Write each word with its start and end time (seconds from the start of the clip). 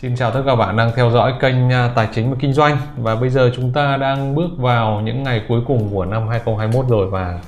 Xin 0.00 0.16
chào 0.16 0.30
tất 0.30 0.40
cả 0.40 0.46
các 0.46 0.56
bạn 0.56 0.76
đang 0.76 0.90
theo 0.96 1.10
dõi 1.10 1.34
kênh 1.40 1.72
à, 1.72 1.90
Tài 1.94 2.08
chính 2.14 2.30
và 2.30 2.36
Kinh 2.40 2.52
doanh 2.52 2.76
và 2.96 3.16
bây 3.16 3.30
giờ 3.30 3.50
chúng 3.56 3.72
ta 3.72 3.96
đang 3.96 4.34
bước 4.34 4.48
vào 4.58 5.00
những 5.00 5.22
ngày 5.22 5.42
cuối 5.48 5.60
cùng 5.66 5.88
của 5.92 6.04
năm 6.04 6.28
2021 6.28 6.86
rồi 6.88 7.10
và 7.10 7.38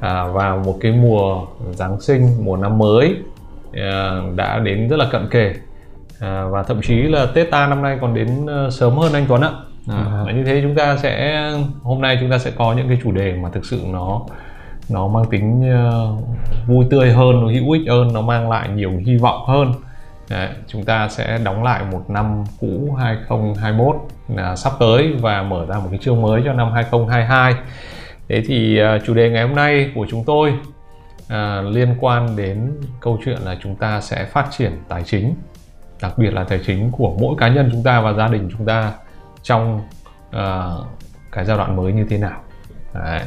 à, 0.00 0.24
vào 0.24 0.62
một 0.66 0.76
cái 0.80 0.92
mùa 0.92 1.46
Giáng 1.70 2.00
sinh, 2.00 2.44
mùa 2.44 2.56
năm 2.56 2.78
mới 2.78 3.16
à, 3.72 4.20
đã 4.36 4.58
đến 4.58 4.88
rất 4.88 4.96
là 4.96 5.06
cận 5.10 5.28
kề 5.30 5.54
à, 6.20 6.44
và 6.44 6.62
thậm 6.62 6.80
chí 6.82 6.94
là 6.94 7.26
Tết 7.34 7.50
ta 7.50 7.66
năm 7.66 7.82
nay 7.82 7.98
còn 8.00 8.14
đến 8.14 8.44
uh, 8.44 8.72
sớm 8.72 8.96
hơn 8.96 9.12
anh 9.12 9.24
Tuấn 9.28 9.40
ạ. 9.40 9.50
À, 9.88 10.24
ừ. 10.26 10.32
Như 10.34 10.44
thế 10.44 10.60
chúng 10.62 10.74
ta 10.74 10.96
sẽ 10.96 11.44
hôm 11.82 12.00
nay 12.00 12.16
chúng 12.20 12.30
ta 12.30 12.38
sẽ 12.38 12.50
có 12.50 12.74
những 12.74 12.88
cái 12.88 12.98
chủ 13.02 13.12
đề 13.12 13.34
mà 13.42 13.48
thực 13.52 13.64
sự 13.64 13.80
nó 13.92 14.20
nó 14.88 15.08
mang 15.08 15.24
tính 15.30 15.62
uh, 15.62 16.68
vui 16.68 16.86
tươi 16.90 17.12
hơn, 17.12 17.48
hữu 17.54 17.72
ích 17.72 17.82
hơn, 17.88 18.12
nó 18.12 18.20
mang 18.20 18.50
lại 18.50 18.68
nhiều 18.68 18.90
hy 19.06 19.16
vọng 19.16 19.44
hơn 19.46 19.72
Đấy, 20.30 20.48
chúng 20.66 20.84
ta 20.84 21.08
sẽ 21.08 21.38
đóng 21.44 21.62
lại 21.62 21.84
một 21.92 22.10
năm 22.10 22.44
cũ 22.60 22.96
2021 23.00 23.96
là 24.28 24.56
sắp 24.56 24.72
tới 24.80 25.12
và 25.20 25.42
mở 25.42 25.66
ra 25.66 25.78
một 25.78 25.88
cái 25.90 25.98
chương 26.02 26.22
mới 26.22 26.42
cho 26.44 26.52
năm 26.52 26.72
2022 26.72 27.54
thế 28.28 28.42
thì 28.46 28.80
uh, 28.82 29.02
chủ 29.06 29.14
đề 29.14 29.30
ngày 29.30 29.42
hôm 29.42 29.56
nay 29.56 29.92
của 29.94 30.06
chúng 30.10 30.24
tôi 30.24 30.54
uh, 31.24 31.74
liên 31.74 31.96
quan 32.00 32.36
đến 32.36 32.72
câu 33.00 33.18
chuyện 33.24 33.38
là 33.44 33.56
chúng 33.62 33.76
ta 33.76 34.00
sẽ 34.00 34.24
phát 34.24 34.46
triển 34.50 34.72
tài 34.88 35.02
chính 35.02 35.34
đặc 36.02 36.18
biệt 36.18 36.34
là 36.34 36.44
tài 36.44 36.60
chính 36.66 36.90
của 36.90 37.16
mỗi 37.20 37.34
cá 37.38 37.48
nhân 37.48 37.68
chúng 37.72 37.82
ta 37.82 38.00
và 38.00 38.12
gia 38.12 38.28
đình 38.28 38.48
chúng 38.58 38.66
ta 38.66 38.92
trong 39.42 39.80
uh, 40.28 40.86
cái 41.32 41.44
giai 41.44 41.56
đoạn 41.56 41.76
mới 41.76 41.92
như 41.92 42.06
thế 42.10 42.18
nào 42.18 42.42
Đấy. 42.94 43.20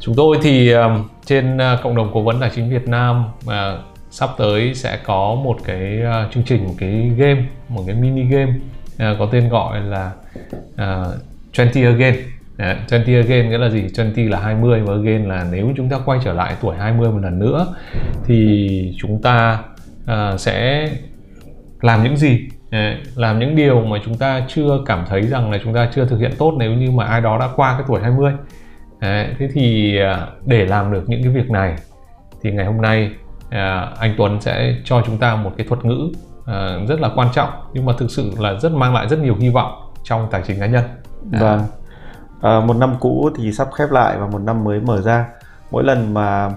chúng 0.00 0.14
tôi 0.16 0.38
thì 0.42 0.76
uh, 0.76 0.80
trên 1.24 1.56
uh, 1.56 1.82
cộng 1.82 1.96
đồng 1.96 2.10
cố 2.14 2.22
vấn 2.22 2.40
tài 2.40 2.50
chính 2.54 2.70
Việt 2.70 2.88
Nam 2.88 3.24
uh, 3.46 3.95
sắp 4.18 4.30
tới 4.38 4.74
sẽ 4.74 4.98
có 5.04 5.34
một 5.44 5.56
cái 5.64 5.98
uh, 6.02 6.32
chương 6.32 6.44
trình 6.44 6.64
một 6.64 6.74
cái 6.78 7.10
game 7.16 7.44
một 7.68 7.82
cái 7.86 7.96
mini 7.96 8.22
game 8.22 8.52
uh, 8.94 9.18
có 9.18 9.28
tên 9.32 9.48
gọi 9.48 9.80
là 9.80 10.12
uh, 10.74 11.14
20 11.58 11.84
again 11.84 12.14
Đấy, 12.56 12.76
20 12.90 13.16
again 13.16 13.50
nghĩa 13.50 13.58
là 13.58 13.68
gì? 13.68 13.86
20 13.96 14.24
là 14.24 14.40
20 14.40 14.80
và 14.80 14.94
again 14.94 15.28
là 15.28 15.46
nếu 15.52 15.72
chúng 15.76 15.88
ta 15.88 15.98
quay 16.04 16.18
trở 16.24 16.32
lại 16.32 16.54
tuổi 16.60 16.76
20 16.76 17.10
một 17.10 17.18
lần 17.22 17.38
nữa 17.38 17.74
thì 18.24 18.94
chúng 18.98 19.22
ta 19.22 19.64
uh, 20.04 20.40
sẽ 20.40 20.88
làm 21.80 22.04
những 22.04 22.16
gì? 22.16 22.48
Đấy, 22.70 22.96
làm 23.14 23.38
những 23.38 23.56
điều 23.56 23.84
mà 23.84 23.98
chúng 24.04 24.18
ta 24.18 24.46
chưa 24.48 24.78
cảm 24.86 25.04
thấy 25.08 25.22
rằng 25.22 25.50
là 25.50 25.58
chúng 25.64 25.74
ta 25.74 25.88
chưa 25.94 26.04
thực 26.04 26.18
hiện 26.18 26.32
tốt 26.38 26.54
nếu 26.58 26.74
như 26.74 26.90
mà 26.90 27.04
ai 27.04 27.20
đó 27.20 27.38
đã 27.38 27.48
qua 27.56 27.72
cái 27.72 27.84
tuổi 27.88 28.00
20. 28.02 28.32
Đấy, 29.00 29.26
thế 29.38 29.48
thì 29.54 29.98
uh, 30.12 30.46
để 30.46 30.66
làm 30.66 30.92
được 30.92 31.08
những 31.08 31.22
cái 31.22 31.32
việc 31.32 31.50
này 31.50 31.76
thì 32.42 32.50
ngày 32.50 32.66
hôm 32.66 32.80
nay 32.80 33.10
à, 33.50 33.92
anh 33.98 34.14
Tuấn 34.18 34.40
sẽ 34.40 34.74
cho 34.84 35.02
chúng 35.06 35.18
ta 35.18 35.36
một 35.36 35.52
cái 35.56 35.66
thuật 35.66 35.84
ngữ 35.84 36.08
à, 36.46 36.78
rất 36.88 37.00
là 37.00 37.10
quan 37.14 37.28
trọng 37.32 37.50
nhưng 37.72 37.86
mà 37.86 37.92
thực 37.98 38.10
sự 38.10 38.32
là 38.38 38.54
rất 38.60 38.72
mang 38.72 38.94
lại 38.94 39.08
rất 39.08 39.18
nhiều 39.18 39.34
hy 39.34 39.48
vọng 39.48 39.92
trong 40.02 40.28
tài 40.30 40.42
chính 40.46 40.60
cá 40.60 40.66
nhân. 40.66 40.84
À. 41.32 41.40
Vâng. 41.40 41.62
À, 42.42 42.60
một 42.60 42.76
năm 42.76 42.94
cũ 43.00 43.30
thì 43.36 43.52
sắp 43.52 43.68
khép 43.74 43.90
lại 43.90 44.16
và 44.18 44.26
một 44.26 44.38
năm 44.38 44.64
mới 44.64 44.80
mở 44.80 45.00
ra. 45.02 45.26
Mỗi 45.70 45.84
lần 45.84 46.14
mà 46.14 46.50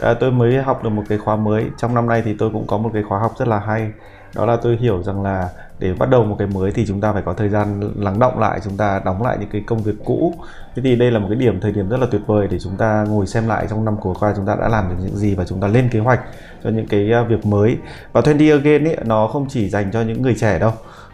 à, 0.00 0.14
tôi 0.14 0.30
mới 0.30 0.62
học 0.62 0.84
được 0.84 0.90
một 0.90 1.02
cái 1.08 1.18
khóa 1.18 1.36
mới 1.36 1.64
trong 1.76 1.94
năm 1.94 2.08
nay 2.08 2.22
thì 2.24 2.34
tôi 2.38 2.50
cũng 2.52 2.66
có 2.66 2.78
một 2.78 2.90
cái 2.94 3.02
khóa 3.02 3.18
học 3.18 3.32
rất 3.38 3.48
là 3.48 3.58
hay. 3.58 3.90
Đó 4.34 4.46
là 4.46 4.56
tôi 4.56 4.76
hiểu 4.76 5.02
rằng 5.02 5.22
là 5.22 5.48
để 5.78 5.94
bắt 5.94 6.10
đầu 6.10 6.24
một 6.24 6.36
cái 6.38 6.48
mới 6.48 6.72
thì 6.72 6.86
chúng 6.86 7.00
ta 7.00 7.12
phải 7.12 7.22
có 7.22 7.32
thời 7.32 7.48
gian 7.48 7.92
lắng 7.96 8.18
động 8.18 8.38
lại 8.38 8.60
chúng 8.64 8.76
ta 8.76 9.00
đóng 9.04 9.22
lại 9.22 9.36
những 9.40 9.48
cái 9.52 9.62
công 9.66 9.82
việc 9.82 9.94
cũ. 10.04 10.34
Thế 10.76 10.82
thì 10.82 10.96
đây 10.96 11.10
là 11.10 11.18
một 11.18 11.26
cái 11.30 11.38
điểm 11.38 11.60
thời 11.60 11.72
điểm 11.72 11.88
rất 11.88 12.00
là 12.00 12.06
tuyệt 12.10 12.20
vời 12.26 12.48
để 12.50 12.58
chúng 12.58 12.76
ta 12.76 13.04
ngồi 13.08 13.26
xem 13.26 13.48
lại 13.48 13.66
trong 13.70 13.84
năm 13.84 13.96
vừa 14.04 14.14
qua 14.20 14.32
chúng 14.36 14.46
ta 14.46 14.56
đã 14.60 14.68
làm 14.68 14.88
được 14.88 14.96
những 15.04 15.16
gì 15.16 15.34
và 15.34 15.44
chúng 15.44 15.60
ta 15.60 15.68
lên 15.68 15.88
kế 15.88 15.98
hoạch 15.98 16.20
cho 16.64 16.70
những 16.70 16.86
cái 16.86 17.12
à, 17.12 17.22
việc 17.22 17.46
mới. 17.46 17.76
Và 18.12 18.22
20 18.24 18.50
again 18.50 18.84
ấy 18.84 18.96
nó 19.04 19.26
không 19.26 19.46
chỉ 19.48 19.68
dành 19.68 19.90
cho 19.92 20.02
những 20.02 20.22
người 20.22 20.34
trẻ 20.40 20.58
đâu. 20.58 20.72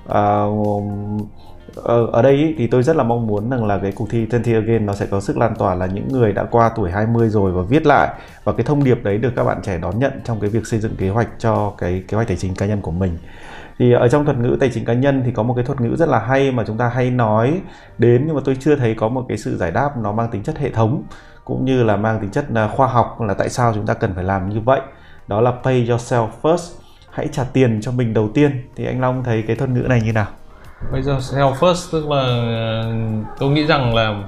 À, 0.08 0.44
ở, 1.76 2.06
ở 2.06 2.22
đây 2.22 2.34
ý, 2.34 2.54
thì 2.58 2.66
tôi 2.66 2.82
rất 2.82 2.96
là 2.96 3.02
mong 3.02 3.26
muốn 3.26 3.50
rằng 3.50 3.64
là 3.64 3.78
cái 3.78 3.92
cuộc 3.92 4.10
thi 4.10 4.26
20 4.32 4.54
Again 4.54 4.86
nó 4.86 4.92
sẽ 4.92 5.06
có 5.06 5.20
sức 5.20 5.36
lan 5.36 5.54
tỏa 5.58 5.74
là 5.74 5.86
những 5.86 6.08
người 6.08 6.32
đã 6.32 6.44
qua 6.50 6.70
tuổi 6.76 6.90
20 6.90 7.28
rồi 7.28 7.52
và 7.52 7.62
viết 7.62 7.86
lại. 7.86 8.08
Và 8.44 8.52
cái 8.52 8.64
thông 8.64 8.84
điệp 8.84 9.04
đấy 9.04 9.18
được 9.18 9.32
các 9.36 9.44
bạn 9.44 9.62
trẻ 9.62 9.78
đón 9.78 9.98
nhận 9.98 10.12
trong 10.24 10.40
cái 10.40 10.50
việc 10.50 10.66
xây 10.66 10.80
dựng 10.80 10.96
kế 10.96 11.08
hoạch 11.08 11.28
cho 11.38 11.72
cái 11.78 12.04
kế 12.08 12.14
hoạch 12.14 12.28
tài 12.28 12.36
chính 12.36 12.54
cá 12.54 12.66
nhân 12.66 12.80
của 12.80 12.90
mình. 12.90 13.18
Thì 13.78 13.92
ở 13.92 14.08
trong 14.08 14.24
thuật 14.24 14.38
ngữ 14.38 14.56
tài 14.60 14.70
chính 14.74 14.84
cá 14.84 14.92
nhân 14.92 15.22
thì 15.24 15.32
có 15.32 15.42
một 15.42 15.54
cái 15.54 15.64
thuật 15.64 15.80
ngữ 15.80 15.96
rất 15.96 16.08
là 16.08 16.18
hay 16.18 16.52
mà 16.52 16.64
chúng 16.66 16.78
ta 16.78 16.88
hay 16.88 17.10
nói 17.10 17.60
đến 17.98 18.24
nhưng 18.26 18.34
mà 18.34 18.42
tôi 18.44 18.56
chưa 18.60 18.76
thấy 18.76 18.94
có 18.94 19.08
một 19.08 19.24
cái 19.28 19.38
sự 19.38 19.56
giải 19.56 19.70
đáp 19.70 19.96
nó 19.96 20.12
mang 20.12 20.30
tính 20.30 20.42
chất 20.42 20.58
hệ 20.58 20.70
thống 20.70 21.02
cũng 21.44 21.64
như 21.64 21.82
là 21.82 21.96
mang 21.96 22.20
tính 22.20 22.30
chất 22.30 22.44
à, 22.54 22.68
khoa 22.68 22.86
học 22.86 23.20
là 23.20 23.34
tại 23.34 23.48
sao 23.48 23.72
chúng 23.74 23.86
ta 23.86 23.94
cần 23.94 24.14
phải 24.14 24.24
làm 24.24 24.48
như 24.48 24.60
vậy. 24.60 24.80
Đó 25.26 25.40
là 25.40 25.50
pay 25.50 25.86
yourself 25.86 26.28
first 26.42 26.74
hãy 27.10 27.28
trả 27.32 27.44
tiền 27.44 27.80
cho 27.82 27.92
mình 27.92 28.14
đầu 28.14 28.28
tiên. 28.34 28.68
Thì 28.76 28.84
anh 28.84 29.00
Long 29.00 29.24
thấy 29.24 29.44
cái 29.46 29.56
thuật 29.56 29.70
ngữ 29.70 29.82
này 29.88 30.00
như 30.02 30.12
nào? 30.12 30.26
Pay 30.92 31.00
yourself 31.00 31.54
first 31.54 31.92
tức 31.92 32.10
là 32.10 32.44
tôi 33.38 33.50
nghĩ 33.50 33.66
rằng 33.66 33.94
là 33.94 34.22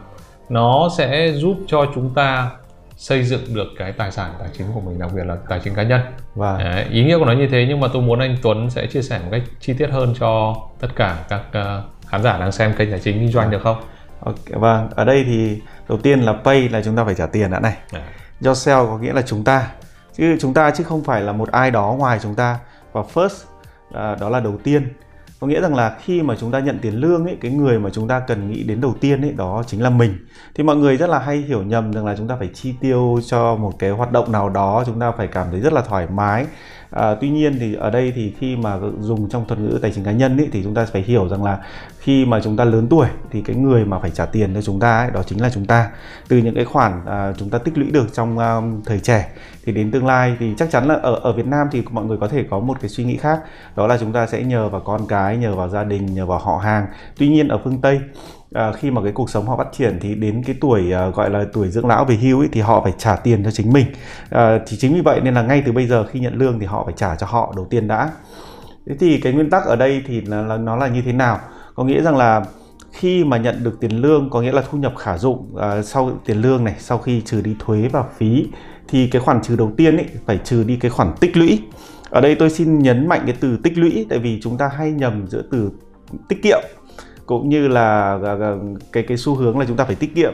nó 0.48 0.88
sẽ 0.98 1.32
giúp 1.32 1.56
cho 1.66 1.86
chúng 1.94 2.14
ta 2.14 2.50
xây 2.96 3.22
dựng 3.22 3.54
được 3.54 3.66
cái 3.78 3.92
tài 3.92 4.10
sản 4.10 4.34
tài 4.38 4.48
chính 4.58 4.66
của 4.74 4.80
mình 4.80 4.98
đặc 4.98 5.10
biệt 5.14 5.22
là 5.24 5.36
tài 5.48 5.60
chính 5.64 5.74
cá 5.74 5.82
nhân 5.82 6.00
và 6.34 6.58
Đấy, 6.58 6.84
ý 6.90 7.04
nghĩa 7.04 7.18
của 7.18 7.24
nó 7.24 7.32
như 7.32 7.48
thế 7.48 7.66
nhưng 7.68 7.80
mà 7.80 7.88
tôi 7.92 8.02
muốn 8.02 8.18
anh 8.18 8.36
Tuấn 8.42 8.70
sẽ 8.70 8.86
chia 8.86 9.02
sẻ 9.02 9.18
một 9.18 9.28
cách 9.30 9.42
chi 9.60 9.72
tiết 9.72 9.90
hơn 9.90 10.14
cho 10.20 10.56
tất 10.80 10.88
cả 10.96 11.16
các 11.28 11.42
uh, 11.48 11.84
khán 12.06 12.22
giả 12.22 12.38
đang 12.38 12.52
xem 12.52 12.72
kênh 12.78 12.90
tài 12.90 13.00
chính 13.00 13.18
kinh 13.18 13.32
doanh 13.32 13.50
được 13.50 13.62
không? 13.62 13.76
Okay, 14.20 14.60
vâng, 14.60 14.88
ở 14.94 15.04
đây 15.04 15.24
thì 15.26 15.60
đầu 15.88 15.98
tiên 15.98 16.20
là 16.20 16.32
pay 16.32 16.68
là 16.68 16.82
chúng 16.82 16.96
ta 16.96 17.04
phải 17.04 17.14
trả 17.14 17.26
tiền 17.26 17.50
đã 17.50 17.60
này. 17.60 17.76
À. 17.92 18.00
Yourself 18.40 18.86
có 18.86 18.98
nghĩa 18.98 19.12
là 19.12 19.22
chúng 19.22 19.44
ta 19.44 19.68
chứ 20.12 20.36
chúng 20.40 20.54
ta 20.54 20.70
chứ 20.70 20.84
không 20.84 21.04
phải 21.04 21.22
là 21.22 21.32
một 21.32 21.50
ai 21.52 21.70
đó 21.70 21.94
ngoài 21.98 22.18
chúng 22.22 22.34
ta 22.34 22.58
và 22.92 23.02
first 23.14 23.44
uh, 23.88 24.20
đó 24.20 24.28
là 24.28 24.40
đầu 24.40 24.58
tiên 24.64 24.92
có 25.40 25.46
nghĩa 25.46 25.60
rằng 25.60 25.74
là 25.74 25.96
khi 26.04 26.22
mà 26.22 26.34
chúng 26.40 26.50
ta 26.50 26.60
nhận 26.60 26.78
tiền 26.78 26.94
lương 26.94 27.24
ấy, 27.24 27.36
cái 27.40 27.50
người 27.50 27.78
mà 27.78 27.90
chúng 27.90 28.08
ta 28.08 28.20
cần 28.20 28.50
nghĩ 28.50 28.62
đến 28.62 28.80
đầu 28.80 28.94
tiên 29.00 29.22
ấy, 29.22 29.32
đó 29.32 29.62
chính 29.66 29.82
là 29.82 29.90
mình. 29.90 30.18
Thì 30.54 30.64
mọi 30.64 30.76
người 30.76 30.96
rất 30.96 31.10
là 31.10 31.18
hay 31.18 31.36
hiểu 31.36 31.62
nhầm 31.62 31.92
rằng 31.92 32.06
là 32.06 32.14
chúng 32.18 32.28
ta 32.28 32.36
phải 32.38 32.50
chi 32.54 32.74
tiêu 32.80 33.20
cho 33.26 33.56
một 33.56 33.72
cái 33.78 33.90
hoạt 33.90 34.12
động 34.12 34.32
nào 34.32 34.48
đó, 34.48 34.82
chúng 34.86 35.00
ta 35.00 35.12
phải 35.12 35.26
cảm 35.26 35.46
thấy 35.50 35.60
rất 35.60 35.72
là 35.72 35.82
thoải 35.82 36.06
mái 36.14 36.46
à, 36.96 37.14
tuy 37.20 37.30
nhiên 37.30 37.58
thì 37.60 37.74
ở 37.74 37.90
đây 37.90 38.12
thì 38.16 38.34
khi 38.38 38.56
mà 38.56 38.78
dùng 39.00 39.28
trong 39.28 39.44
thuật 39.48 39.60
ngữ 39.60 39.78
tài 39.82 39.92
chính 39.92 40.04
cá 40.04 40.12
nhân 40.12 40.36
ý, 40.36 40.48
thì 40.52 40.62
chúng 40.62 40.74
ta 40.74 40.86
phải 40.92 41.02
hiểu 41.02 41.28
rằng 41.28 41.44
là 41.44 41.58
khi 41.98 42.24
mà 42.24 42.40
chúng 42.40 42.56
ta 42.56 42.64
lớn 42.64 42.86
tuổi 42.90 43.06
thì 43.30 43.42
cái 43.42 43.56
người 43.56 43.84
mà 43.84 43.98
phải 43.98 44.10
trả 44.10 44.26
tiền 44.26 44.54
cho 44.54 44.62
chúng 44.62 44.80
ta 44.80 44.98
ấy, 44.98 45.10
đó 45.10 45.22
chính 45.26 45.40
là 45.40 45.50
chúng 45.50 45.64
ta. 45.64 45.90
Từ 46.28 46.38
những 46.38 46.54
cái 46.54 46.64
khoản 46.64 47.06
à, 47.06 47.32
chúng 47.38 47.50
ta 47.50 47.58
tích 47.58 47.78
lũy 47.78 47.90
được 47.90 48.06
trong 48.12 48.38
à, 48.38 48.60
thời 48.86 49.00
trẻ 49.00 49.28
thì 49.64 49.72
đến 49.72 49.90
tương 49.90 50.06
lai 50.06 50.36
thì 50.40 50.54
chắc 50.58 50.70
chắn 50.70 50.86
là 50.86 50.94
ở 50.94 51.14
ở 51.14 51.32
Việt 51.32 51.46
Nam 51.46 51.66
thì 51.72 51.82
mọi 51.90 52.04
người 52.04 52.18
có 52.20 52.28
thể 52.28 52.44
có 52.50 52.60
một 52.60 52.80
cái 52.80 52.88
suy 52.88 53.04
nghĩ 53.04 53.16
khác 53.16 53.40
đó 53.76 53.86
là 53.86 53.98
chúng 53.98 54.12
ta 54.12 54.26
sẽ 54.26 54.42
nhờ 54.42 54.68
vào 54.68 54.80
con 54.80 55.06
cái 55.08 55.36
nhờ 55.36 55.54
vào 55.54 55.68
gia 55.68 55.84
đình 55.84 56.14
nhờ 56.14 56.26
vào 56.26 56.38
họ 56.38 56.56
hàng. 56.56 56.86
Tuy 57.18 57.28
nhiên 57.28 57.48
ở 57.48 57.60
phương 57.64 57.80
Tây 57.80 58.00
à, 58.56 58.72
khi 58.72 58.90
mà 58.90 59.02
cái 59.02 59.12
cuộc 59.12 59.30
sống 59.30 59.46
họ 59.46 59.56
phát 59.56 59.68
triển 59.72 59.98
thì 60.00 60.14
đến 60.14 60.42
cái 60.46 60.56
tuổi 60.60 60.92
à, 60.92 61.08
gọi 61.08 61.30
là 61.30 61.44
tuổi 61.52 61.68
dưỡng 61.68 61.86
lão 61.86 62.04
về 62.04 62.16
hưu 62.16 62.38
ấy, 62.38 62.48
thì 62.52 62.60
họ 62.60 62.80
phải 62.82 62.92
trả 62.98 63.16
tiền 63.16 63.44
cho 63.44 63.50
chính 63.50 63.72
mình. 63.72 63.86
À, 64.30 64.58
thì 64.66 64.76
chính 64.76 64.94
vì 64.94 65.00
vậy 65.00 65.20
nên 65.20 65.34
là 65.34 65.42
ngay 65.42 65.62
từ 65.66 65.72
bây 65.72 65.86
giờ 65.86 66.06
khi 66.06 66.20
nhận 66.20 66.34
lương 66.34 66.60
thì 66.60 66.66
họ 66.66 66.84
phải 66.84 66.94
trả 66.96 67.14
cho 67.14 67.26
họ 67.26 67.52
đầu 67.56 67.66
tiên 67.70 67.88
đã. 67.88 68.10
Thế 68.86 68.96
thì 69.00 69.20
cái 69.20 69.32
nguyên 69.32 69.50
tắc 69.50 69.64
ở 69.64 69.76
đây 69.76 70.02
thì 70.06 70.20
là, 70.20 70.42
là 70.42 70.56
nó 70.56 70.76
là 70.76 70.88
như 70.88 71.02
thế 71.02 71.12
nào? 71.12 71.38
Có 71.74 71.84
nghĩa 71.84 72.02
rằng 72.02 72.16
là 72.16 72.44
khi 72.92 73.24
mà 73.24 73.36
nhận 73.36 73.64
được 73.64 73.80
tiền 73.80 74.00
lương 74.00 74.30
có 74.30 74.40
nghĩa 74.40 74.52
là 74.52 74.62
thu 74.70 74.78
nhập 74.78 74.92
khả 74.98 75.18
dụng 75.18 75.56
à, 75.56 75.82
sau 75.82 76.10
tiền 76.24 76.42
lương 76.42 76.64
này 76.64 76.74
sau 76.78 76.98
khi 76.98 77.20
trừ 77.20 77.40
đi 77.40 77.56
thuế 77.58 77.88
và 77.92 78.04
phí 78.16 78.46
thì 78.88 79.08
cái 79.08 79.20
khoản 79.20 79.42
trừ 79.42 79.56
đầu 79.56 79.72
tiên 79.76 79.96
ấy 79.96 80.06
phải 80.26 80.38
trừ 80.44 80.64
đi 80.64 80.76
cái 80.76 80.90
khoản 80.90 81.12
tích 81.20 81.36
lũy. 81.36 81.62
Ở 82.10 82.20
đây 82.20 82.34
tôi 82.34 82.50
xin 82.50 82.78
nhấn 82.78 83.08
mạnh 83.08 83.22
cái 83.26 83.36
từ 83.40 83.56
tích 83.62 83.78
lũy 83.78 84.06
tại 84.10 84.18
vì 84.18 84.40
chúng 84.42 84.58
ta 84.58 84.68
hay 84.68 84.90
nhầm 84.90 85.26
giữa 85.28 85.42
từ 85.50 85.70
tiết 86.28 86.42
kiệm 86.42 86.58
cũng 87.26 87.48
như 87.48 87.68
là 87.68 88.18
à, 88.24 88.36
à, 88.40 88.54
cái 88.92 89.02
cái 89.02 89.16
xu 89.16 89.34
hướng 89.34 89.58
là 89.58 89.64
chúng 89.68 89.76
ta 89.76 89.84
phải 89.84 89.94
tiết 89.94 90.14
kiệm. 90.14 90.32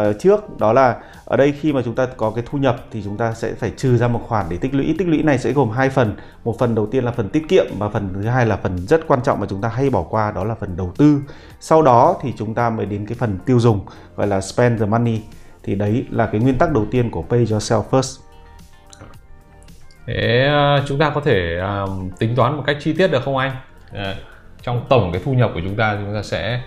Uh, 0.00 0.18
trước 0.18 0.58
đó 0.58 0.72
là 0.72 0.96
ở 1.24 1.36
đây 1.36 1.52
khi 1.52 1.72
mà 1.72 1.82
chúng 1.84 1.94
ta 1.94 2.06
có 2.16 2.30
cái 2.30 2.44
thu 2.50 2.58
nhập 2.58 2.76
thì 2.90 3.02
chúng 3.04 3.16
ta 3.16 3.34
sẽ 3.34 3.54
phải 3.54 3.72
trừ 3.76 3.96
ra 3.96 4.08
một 4.08 4.20
khoản 4.26 4.46
để 4.48 4.56
tích 4.56 4.74
lũy. 4.74 4.94
Tích 4.98 5.08
lũy 5.08 5.22
này 5.22 5.38
sẽ 5.38 5.52
gồm 5.52 5.70
hai 5.70 5.90
phần 5.90 6.16
một 6.44 6.58
phần 6.58 6.74
đầu 6.74 6.86
tiên 6.86 7.04
là 7.04 7.10
phần 7.10 7.28
tiết 7.28 7.48
kiệm 7.48 7.66
và 7.78 7.88
phần 7.88 8.08
thứ 8.14 8.28
hai 8.28 8.46
là 8.46 8.56
phần 8.56 8.78
rất 8.86 9.06
quan 9.06 9.20
trọng 9.22 9.40
mà 9.40 9.46
chúng 9.50 9.60
ta 9.60 9.68
hay 9.68 9.90
bỏ 9.90 10.02
qua 10.02 10.30
đó 10.30 10.44
là 10.44 10.54
phần 10.54 10.76
đầu 10.76 10.92
tư. 10.98 11.20
Sau 11.60 11.82
đó 11.82 12.16
thì 12.22 12.32
chúng 12.38 12.54
ta 12.54 12.70
mới 12.70 12.86
đến 12.86 13.06
cái 13.06 13.16
phần 13.18 13.38
tiêu 13.46 13.60
dùng 13.60 13.80
gọi 14.16 14.26
là 14.26 14.40
spend 14.40 14.80
the 14.80 14.86
money. 14.86 15.20
Thì 15.62 15.74
đấy 15.74 16.06
là 16.10 16.26
cái 16.26 16.40
nguyên 16.40 16.58
tắc 16.58 16.72
đầu 16.72 16.86
tiên 16.90 17.10
của 17.10 17.22
pay 17.22 17.44
yourself 17.44 17.82
first. 17.90 18.20
Thế 20.06 20.46
à, 20.46 20.82
chúng 20.86 20.98
ta 20.98 21.12
có 21.14 21.20
thể 21.20 21.58
um, 21.58 22.10
tính 22.18 22.36
toán 22.36 22.56
một 22.56 22.62
cách 22.66 22.76
chi 22.80 22.92
tiết 22.92 23.08
được 23.08 23.22
không 23.24 23.36
anh? 23.36 23.56
Dạ. 23.94 24.14
Trong 24.62 24.84
tổng 24.88 25.12
cái 25.12 25.22
thu 25.24 25.34
nhập 25.34 25.50
của 25.54 25.60
chúng 25.64 25.76
ta 25.76 25.98
chúng 26.04 26.14
ta 26.14 26.22
sẽ 26.22 26.60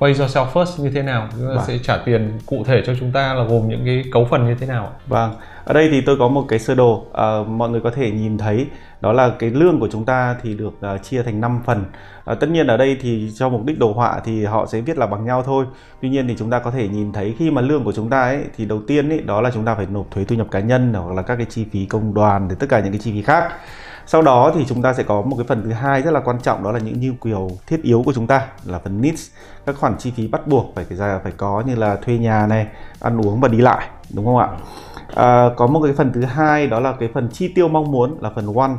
pay 0.00 0.12
yourself 0.12 0.46
first 0.52 0.82
như 0.82 0.90
thế 0.90 1.02
nào? 1.02 1.28
Chúng 1.32 1.48
ta 1.48 1.54
vâng. 1.54 1.64
sẽ 1.66 1.78
trả 1.82 1.96
tiền 1.96 2.38
cụ 2.46 2.64
thể 2.66 2.82
cho 2.86 2.94
chúng 3.00 3.12
ta 3.12 3.34
là 3.34 3.44
gồm 3.44 3.68
những 3.68 3.84
cái 3.84 4.04
cấu 4.12 4.24
phần 4.24 4.46
như 4.46 4.54
thế 4.60 4.66
nào? 4.66 4.92
Vâng. 5.06 5.34
Ở 5.64 5.72
đây 5.74 5.88
thì 5.90 6.00
tôi 6.00 6.16
có 6.18 6.28
một 6.28 6.44
cái 6.48 6.58
sơ 6.58 6.74
đồ 6.74 7.06
à, 7.12 7.24
mọi 7.48 7.70
người 7.70 7.80
có 7.80 7.90
thể 7.90 8.10
nhìn 8.10 8.38
thấy. 8.38 8.66
Đó 9.00 9.12
là 9.12 9.32
cái 9.38 9.50
lương 9.50 9.80
của 9.80 9.88
chúng 9.92 10.04
ta 10.04 10.36
thì 10.42 10.54
được 10.54 10.72
uh, 10.94 11.02
chia 11.02 11.22
thành 11.22 11.40
5 11.40 11.62
phần. 11.66 11.84
À, 12.24 12.34
tất 12.34 12.50
nhiên 12.50 12.66
ở 12.66 12.76
đây 12.76 12.96
thì 13.00 13.30
cho 13.34 13.48
mục 13.48 13.64
đích 13.64 13.78
đồ 13.78 13.92
họa 13.92 14.20
thì 14.24 14.44
họ 14.44 14.66
sẽ 14.66 14.80
viết 14.80 14.98
là 14.98 15.06
bằng 15.06 15.24
nhau 15.24 15.42
thôi. 15.42 15.64
Tuy 16.02 16.08
nhiên 16.08 16.28
thì 16.28 16.36
chúng 16.38 16.50
ta 16.50 16.58
có 16.58 16.70
thể 16.70 16.88
nhìn 16.88 17.12
thấy 17.12 17.34
khi 17.38 17.50
mà 17.50 17.62
lương 17.62 17.84
của 17.84 17.92
chúng 17.92 18.10
ta 18.10 18.22
ấy 18.22 18.44
thì 18.56 18.64
đầu 18.64 18.82
tiên 18.86 19.08
ấy 19.08 19.20
đó 19.20 19.40
là 19.40 19.50
chúng 19.54 19.64
ta 19.64 19.74
phải 19.74 19.86
nộp 19.90 20.06
thuế 20.10 20.24
thu 20.24 20.36
nhập 20.36 20.46
cá 20.50 20.60
nhân 20.60 20.94
hoặc 20.94 21.14
là 21.14 21.22
các 21.22 21.36
cái 21.36 21.46
chi 21.50 21.66
phí 21.72 21.86
công 21.86 22.14
đoàn 22.14 22.48
để 22.48 22.56
tất 22.58 22.66
cả 22.68 22.80
những 22.80 22.92
cái 22.92 23.00
chi 23.00 23.12
phí 23.12 23.22
khác 23.22 23.52
sau 24.06 24.22
đó 24.22 24.52
thì 24.54 24.64
chúng 24.68 24.82
ta 24.82 24.92
sẽ 24.92 25.02
có 25.02 25.22
một 25.22 25.36
cái 25.36 25.46
phần 25.48 25.62
thứ 25.64 25.72
hai 25.72 26.02
rất 26.02 26.10
là 26.10 26.20
quan 26.20 26.40
trọng 26.40 26.62
đó 26.62 26.72
là 26.72 26.78
những 26.78 27.00
nhu 27.00 27.12
cầu 27.30 27.50
thiết 27.66 27.82
yếu 27.82 28.02
của 28.06 28.12
chúng 28.12 28.26
ta 28.26 28.46
là 28.64 28.78
phần 28.78 29.00
needs. 29.00 29.30
Các 29.66 29.76
khoản 29.78 29.98
chi 29.98 30.12
phí 30.16 30.28
bắt 30.28 30.46
buộc 30.46 30.72
phải 30.74 30.84
ra 30.90 31.20
phải 31.22 31.32
có 31.36 31.62
như 31.66 31.74
là 31.74 31.96
thuê 31.96 32.18
nhà 32.18 32.46
này 32.46 32.66
ăn 33.00 33.20
uống 33.20 33.40
và 33.40 33.48
đi 33.48 33.58
lại 33.58 33.86
đúng 34.14 34.24
không 34.24 34.38
ạ? 34.38 34.48
À, 35.14 35.48
có 35.56 35.66
một 35.66 35.80
cái 35.84 35.92
phần 35.92 36.12
thứ 36.12 36.24
hai 36.24 36.66
đó 36.66 36.80
là 36.80 36.92
cái 37.00 37.08
phần 37.14 37.28
chi 37.32 37.48
tiêu 37.48 37.68
mong 37.68 37.90
muốn 37.90 38.16
là 38.20 38.30
phần 38.34 38.46
want. 38.46 38.76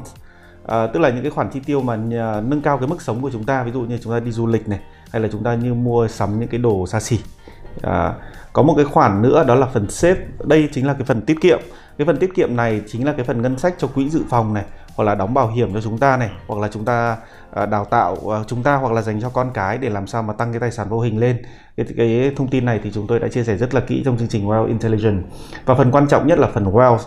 À, 0.67 0.87
tức 0.87 0.99
là 0.99 1.09
những 1.09 1.21
cái 1.21 1.31
khoản 1.31 1.49
chi 1.49 1.59
tiêu 1.65 1.81
mà 1.81 1.95
nhà, 1.95 2.41
nâng 2.41 2.61
cao 2.61 2.77
cái 2.77 2.87
mức 2.87 3.01
sống 3.01 3.21
của 3.21 3.29
chúng 3.33 3.43
ta 3.43 3.63
ví 3.63 3.71
dụ 3.71 3.81
như 3.81 3.99
chúng 4.03 4.13
ta 4.13 4.19
đi 4.19 4.31
du 4.31 4.47
lịch 4.47 4.69
này 4.69 4.79
hay 5.11 5.21
là 5.21 5.27
chúng 5.31 5.43
ta 5.43 5.55
như 5.55 5.73
mua 5.73 6.07
sắm 6.07 6.39
những 6.39 6.49
cái 6.49 6.59
đồ 6.59 6.87
xa 6.87 6.99
xỉ. 6.99 7.19
À, 7.81 8.13
có 8.53 8.61
một 8.63 8.73
cái 8.75 8.85
khoản 8.85 9.21
nữa 9.21 9.43
đó 9.47 9.55
là 9.55 9.65
phần 9.65 9.89
save 9.89 10.19
đây 10.43 10.69
chính 10.71 10.87
là 10.87 10.93
cái 10.93 11.03
phần 11.03 11.21
tiết 11.21 11.41
kiệm 11.41 11.59
cái 11.97 12.07
phần 12.07 12.17
tiết 12.17 12.35
kiệm 12.35 12.55
này 12.55 12.81
chính 12.87 13.05
là 13.05 13.13
cái 13.13 13.25
phần 13.25 13.41
ngân 13.41 13.57
sách 13.57 13.75
cho 13.77 13.87
quỹ 13.87 14.09
dự 14.09 14.23
phòng 14.29 14.53
này 14.53 14.63
hoặc 14.95 15.03
là 15.03 15.15
đóng 15.15 15.33
bảo 15.33 15.47
hiểm 15.47 15.73
cho 15.73 15.81
chúng 15.81 15.97
ta 15.97 16.17
này 16.17 16.29
hoặc 16.47 16.61
là 16.61 16.67
chúng 16.67 16.85
ta 16.85 17.17
à, 17.53 17.65
đào 17.65 17.85
tạo 17.85 18.17
à, 18.31 18.39
chúng 18.47 18.63
ta 18.63 18.75
hoặc 18.75 18.93
là 18.93 19.01
dành 19.01 19.21
cho 19.21 19.29
con 19.29 19.51
cái 19.53 19.77
để 19.77 19.89
làm 19.89 20.07
sao 20.07 20.23
mà 20.23 20.33
tăng 20.33 20.51
cái 20.51 20.59
tài 20.59 20.71
sản 20.71 20.89
vô 20.89 20.99
hình 20.99 21.19
lên. 21.19 21.37
Cái, 21.77 21.85
cái 21.97 22.31
thông 22.35 22.47
tin 22.47 22.65
này 22.65 22.79
thì 22.83 22.91
chúng 22.93 23.07
tôi 23.07 23.19
đã 23.19 23.27
chia 23.27 23.43
sẻ 23.43 23.57
rất 23.57 23.73
là 23.73 23.81
kỹ 23.81 24.01
trong 24.05 24.17
chương 24.17 24.27
trình 24.27 24.47
Wealth 24.47 24.67
Intelligence. 24.67 25.23
Và 25.65 25.75
phần 25.75 25.91
quan 25.91 26.07
trọng 26.07 26.27
nhất 26.27 26.39
là 26.39 26.47
phần 26.47 26.65
wealth 26.65 26.99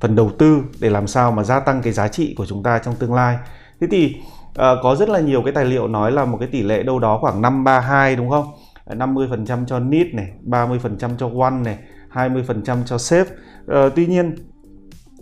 phần 0.00 0.16
đầu 0.16 0.30
tư 0.38 0.62
để 0.80 0.90
làm 0.90 1.06
sao 1.06 1.32
mà 1.32 1.42
gia 1.42 1.60
tăng 1.60 1.82
cái 1.82 1.92
giá 1.92 2.08
trị 2.08 2.34
của 2.38 2.46
chúng 2.46 2.62
ta 2.62 2.78
trong 2.78 2.94
tương 2.94 3.14
lai. 3.14 3.36
Thế 3.80 3.86
thì 3.90 4.16
uh, 4.50 4.54
có 4.82 4.96
rất 4.98 5.08
là 5.08 5.20
nhiều 5.20 5.42
cái 5.42 5.52
tài 5.52 5.64
liệu 5.64 5.88
nói 5.88 6.12
là 6.12 6.24
một 6.24 6.36
cái 6.40 6.48
tỷ 6.52 6.62
lệ 6.62 6.82
đâu 6.82 6.98
đó 6.98 7.18
khoảng 7.20 7.42
532 7.42 8.16
đúng 8.16 8.30
không? 8.30 8.52
50% 8.86 9.66
cho 9.66 9.78
need 9.78 10.06
này 10.12 10.28
30% 10.46 11.16
cho 11.18 11.30
one 11.40 11.50
này 11.64 11.78
20% 12.12 12.84
cho 12.84 12.98
sếp. 12.98 13.26
uh, 13.26 13.92
tuy 13.96 14.06
nhiên 14.06 14.34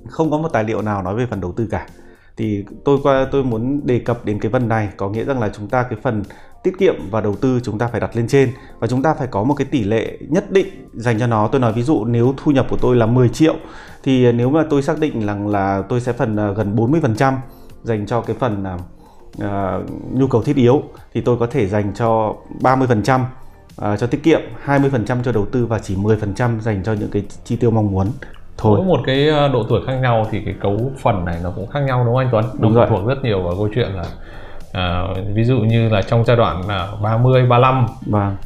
không 0.08 0.30
có 0.30 0.38
một 0.38 0.48
tài 0.52 0.64
liệu 0.64 0.82
nào 0.82 1.02
nói 1.02 1.14
về 1.14 1.26
phần 1.26 1.40
đầu 1.40 1.52
tư 1.52 1.68
cả. 1.70 1.86
Thì 2.36 2.64
tôi 2.84 2.98
qua 3.02 3.26
tôi 3.32 3.44
muốn 3.44 3.80
đề 3.86 3.98
cập 3.98 4.24
đến 4.24 4.38
cái 4.40 4.52
phần 4.52 4.68
này 4.68 4.88
có 4.96 5.08
nghĩa 5.08 5.24
rằng 5.24 5.40
là 5.40 5.48
chúng 5.48 5.68
ta 5.68 5.82
cái 5.82 5.98
phần 6.02 6.22
tiết 6.62 6.78
kiệm 6.78 6.94
và 7.10 7.20
đầu 7.20 7.36
tư 7.36 7.60
chúng 7.62 7.78
ta 7.78 7.86
phải 7.86 8.00
đặt 8.00 8.16
lên 8.16 8.28
trên. 8.28 8.52
Và 8.78 8.86
chúng 8.86 9.02
ta 9.02 9.14
phải 9.14 9.26
có 9.26 9.44
một 9.44 9.54
cái 9.54 9.66
tỷ 9.70 9.84
lệ 9.84 10.18
nhất 10.28 10.50
định 10.50 10.88
dành 10.94 11.18
cho 11.18 11.26
nó. 11.26 11.48
Tôi 11.52 11.60
nói 11.60 11.72
ví 11.72 11.82
dụ 11.82 12.04
nếu 12.04 12.34
thu 12.36 12.52
nhập 12.52 12.66
của 12.70 12.76
tôi 12.76 12.96
là 12.96 13.06
10 13.06 13.28
triệu 13.28 13.54
thì 14.02 14.32
nếu 14.32 14.50
mà 14.50 14.64
tôi 14.70 14.82
xác 14.82 14.98
định 14.98 15.26
rằng 15.26 15.48
là 15.48 15.82
tôi 15.88 16.00
sẽ 16.00 16.12
phần 16.12 16.36
ờ, 16.36 16.54
gần 16.54 16.76
40% 16.76 17.34
dành 17.82 18.06
cho 18.06 18.20
cái 18.20 18.36
phần 18.40 18.64
uh, 19.44 19.90
nhu 20.12 20.26
cầu 20.26 20.42
thiết 20.42 20.56
yếu 20.56 20.82
thì 21.12 21.20
tôi 21.20 21.36
có 21.38 21.46
thể 21.46 21.66
dành 21.66 21.92
cho 21.94 22.34
30% 22.60 23.20
uh, 23.92 23.98
cho 23.98 24.06
tiết 24.06 24.22
kiệm 24.22 24.40
20% 24.66 25.22
cho 25.22 25.32
đầu 25.32 25.46
tư 25.52 25.66
và 25.66 25.78
chỉ 25.78 25.96
10% 25.96 26.60
dành 26.60 26.82
cho 26.84 26.92
những 26.92 27.10
cái 27.10 27.22
chi 27.44 27.56
tiêu 27.56 27.70
mong 27.70 27.90
muốn. 27.90 28.06
Thôi. 28.58 28.76
Mỗi 28.76 28.86
một 28.86 29.00
cái 29.06 29.28
ờ, 29.28 29.48
độ 29.48 29.64
tuổi 29.68 29.80
khác 29.86 29.94
nhau 29.94 30.26
thì 30.30 30.40
cái 30.44 30.54
cấu 30.60 30.90
phần 31.02 31.24
này 31.24 31.38
nó 31.42 31.50
cũng 31.50 31.66
khác 31.66 31.80
nhau 31.80 32.04
đúng 32.04 32.14
không 32.14 32.24
anh 32.24 32.28
Tuấn? 32.32 32.44
Đúng 32.58 32.74
nó 32.74 32.80
rồi. 32.80 32.86
thuộc 32.90 33.08
rất 33.08 33.24
nhiều 33.24 33.42
vào 33.42 33.54
câu 33.54 33.68
chuyện 33.74 33.88
là 33.88 34.04
à, 34.72 35.04
ví 35.34 35.44
dụ 35.44 35.58
như 35.58 35.88
là 35.88 36.02
trong 36.02 36.24
giai 36.24 36.36
đoạn 36.36 36.68
là 36.68 36.92
30 37.02 37.42
35 37.42 37.86
vâng. 38.06 38.36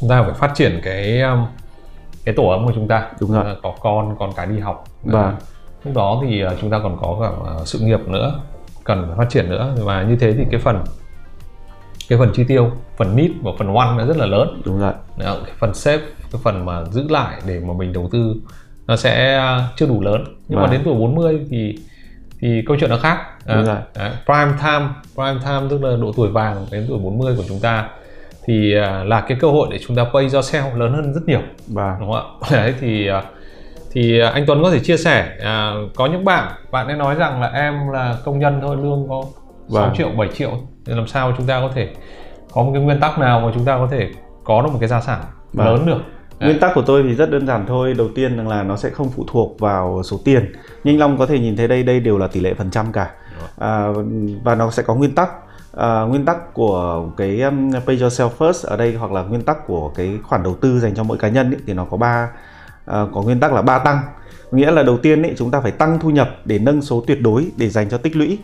chúng 0.00 0.10
ta 0.10 0.22
phải 0.22 0.32
phát 0.32 0.52
triển 0.54 0.80
cái 0.84 1.22
cái 2.24 2.34
tổ 2.34 2.48
ấm 2.48 2.66
của 2.66 2.72
chúng 2.74 2.88
ta. 2.88 3.08
Đúng 3.20 3.32
rồi. 3.32 3.44
Có 3.62 3.74
con 3.80 4.16
còn 4.18 4.30
cái 4.36 4.46
đi 4.46 4.58
học. 4.58 4.84
Vâng. 5.02 5.34
lúc 5.84 5.94
đó 5.94 6.22
thì 6.26 6.40
ờ, 6.40 6.56
chúng 6.60 6.70
ta 6.70 6.78
còn 6.82 6.96
có 7.00 7.18
cả 7.20 7.52
sự 7.64 7.78
nghiệp 7.78 8.00
nữa 8.08 8.40
cần 8.84 9.04
phải 9.06 9.16
phát 9.18 9.30
triển 9.30 9.50
nữa. 9.50 9.74
Và 9.78 10.02
như 10.02 10.16
thế 10.16 10.32
thì 10.32 10.44
cái 10.50 10.60
phần 10.60 10.84
cái 12.08 12.18
phần 12.18 12.30
chi 12.34 12.44
tiêu 12.44 12.70
phần 12.96 13.16
need 13.16 13.30
và 13.42 13.50
phần 13.58 13.74
one 13.74 13.94
nó 13.98 14.06
rất 14.06 14.16
là 14.16 14.26
lớn 14.26 14.62
đúng 14.64 14.78
rồi 14.78 14.92
Đó, 15.16 15.36
cái 15.46 15.54
phần 15.58 15.74
save 15.74 16.02
cái 16.32 16.40
phần 16.44 16.66
mà 16.66 16.84
giữ 16.84 17.08
lại 17.08 17.40
để 17.46 17.60
mà 17.60 17.74
mình 17.74 17.92
đầu 17.92 18.08
tư 18.12 18.34
nó 18.86 18.96
sẽ 18.96 19.36
à, 19.36 19.68
chưa 19.76 19.86
đủ 19.86 20.00
lớn 20.00 20.24
nhưng 20.48 20.58
vâng. 20.58 20.66
mà 20.66 20.72
đến 20.72 20.80
tuổi 20.84 20.94
40 20.94 21.46
thì 21.50 21.78
thì 22.40 22.62
câu 22.66 22.76
chuyện 22.80 22.90
nó 22.90 22.98
khác 22.98 23.18
đúng 23.46 23.64
rồi. 23.64 23.76
À, 23.94 24.12
prime 24.26 24.52
time 24.58 24.88
prime 25.14 25.40
time 25.44 25.66
tức 25.70 25.82
là 25.82 25.96
độ 25.96 26.12
tuổi 26.16 26.28
vàng 26.28 26.66
đến 26.70 26.86
tuổi 26.88 26.98
40 26.98 27.34
của 27.36 27.44
chúng 27.48 27.60
ta 27.60 27.88
thì 28.44 28.74
à, 28.74 29.04
là 29.04 29.20
cái 29.20 29.38
cơ 29.40 29.48
hội 29.48 29.68
để 29.70 29.78
chúng 29.86 29.96
ta 29.96 30.04
pay 30.04 30.26
yourself 30.26 30.76
lớn 30.76 30.92
hơn 30.92 31.14
rất 31.14 31.20
nhiều 31.26 31.40
vâng. 31.66 31.96
đúng 32.00 32.12
không 32.12 32.40
ạ 32.40 32.48
đấy 32.56 32.74
thì 32.80 33.08
à, 33.08 33.22
thì 33.92 34.20
anh 34.20 34.44
Tuấn 34.46 34.62
có 34.62 34.70
thể 34.70 34.80
chia 34.80 34.96
sẻ 34.96 35.36
à, 35.40 35.72
có 35.96 36.06
những 36.06 36.24
bạn 36.24 36.52
bạn 36.70 36.86
ấy 36.86 36.96
nói 36.96 37.14
rằng 37.14 37.40
là 37.40 37.48
em 37.48 37.88
là 37.88 38.16
công 38.24 38.38
nhân 38.38 38.58
thôi 38.62 38.76
lương 38.76 39.08
có 39.08 39.24
vâng. 39.68 39.84
6 39.84 39.94
triệu 39.96 40.08
7 40.16 40.28
triệu 40.34 40.50
thì 40.88 40.94
làm 40.94 41.06
sao 41.06 41.32
chúng 41.36 41.46
ta 41.46 41.60
có 41.60 41.70
thể 41.74 41.94
có 42.52 42.62
một 42.62 42.70
cái 42.74 42.82
nguyên 42.82 43.00
tắc 43.00 43.18
nào 43.18 43.40
mà 43.40 43.50
chúng 43.54 43.64
ta 43.64 43.78
có 43.78 43.88
thể 43.90 44.10
có 44.44 44.62
được 44.62 44.68
một 44.72 44.78
cái 44.80 44.88
gia 44.88 45.00
sản 45.00 45.20
vâng. 45.52 45.66
lớn 45.66 45.86
được 45.86 46.02
Nguyên 46.40 46.60
tắc 46.60 46.74
của 46.74 46.82
tôi 46.82 47.02
thì 47.02 47.14
rất 47.14 47.30
đơn 47.30 47.46
giản 47.46 47.64
thôi. 47.68 47.94
Đầu 47.98 48.08
tiên 48.14 48.36
là 48.48 48.62
nó 48.62 48.76
sẽ 48.76 48.90
không 48.90 49.10
phụ 49.10 49.24
thuộc 49.28 49.60
vào 49.60 50.02
số 50.02 50.20
tiền. 50.24 50.52
Nhưng 50.84 50.94
anh 50.94 50.98
Long 50.98 51.18
có 51.18 51.26
thể 51.26 51.38
nhìn 51.38 51.56
thấy 51.56 51.68
đây 51.68 51.82
đây 51.82 52.00
đều 52.00 52.18
là 52.18 52.26
tỷ 52.26 52.40
lệ 52.40 52.54
phần 52.54 52.70
trăm 52.70 52.92
cả. 52.92 53.10
À, 53.58 53.88
và 54.44 54.54
nó 54.54 54.70
sẽ 54.70 54.82
có 54.82 54.94
nguyên 54.94 55.14
tắc. 55.14 55.30
À, 55.76 56.00
nguyên 56.00 56.24
tắc 56.24 56.54
của 56.54 57.04
cái 57.16 57.42
um, 57.42 57.72
pay 57.72 57.96
yourself 57.96 58.30
first 58.38 58.68
ở 58.68 58.76
đây 58.76 58.94
hoặc 58.94 59.12
là 59.12 59.22
nguyên 59.22 59.42
tắc 59.42 59.66
của 59.66 59.88
cái 59.88 60.18
khoản 60.22 60.42
đầu 60.42 60.54
tư 60.60 60.80
dành 60.80 60.94
cho 60.94 61.02
mỗi 61.02 61.18
cá 61.18 61.28
nhân 61.28 61.50
ý, 61.50 61.56
thì 61.66 61.72
nó 61.72 61.84
có 61.84 61.96
ba 61.96 62.30
à, 62.86 63.04
có 63.14 63.22
nguyên 63.22 63.40
tắc 63.40 63.52
là 63.52 63.62
ba 63.62 63.78
tăng. 63.78 64.00
Nghĩa 64.50 64.70
là 64.70 64.82
đầu 64.82 64.98
tiên 64.98 65.22
ý, 65.22 65.30
chúng 65.36 65.50
ta 65.50 65.60
phải 65.60 65.72
tăng 65.72 65.98
thu 66.00 66.10
nhập 66.10 66.30
để 66.44 66.58
nâng 66.58 66.82
số 66.82 67.04
tuyệt 67.06 67.20
đối 67.22 67.50
để 67.56 67.68
dành 67.68 67.88
cho 67.88 67.98
tích 67.98 68.16
lũy 68.16 68.38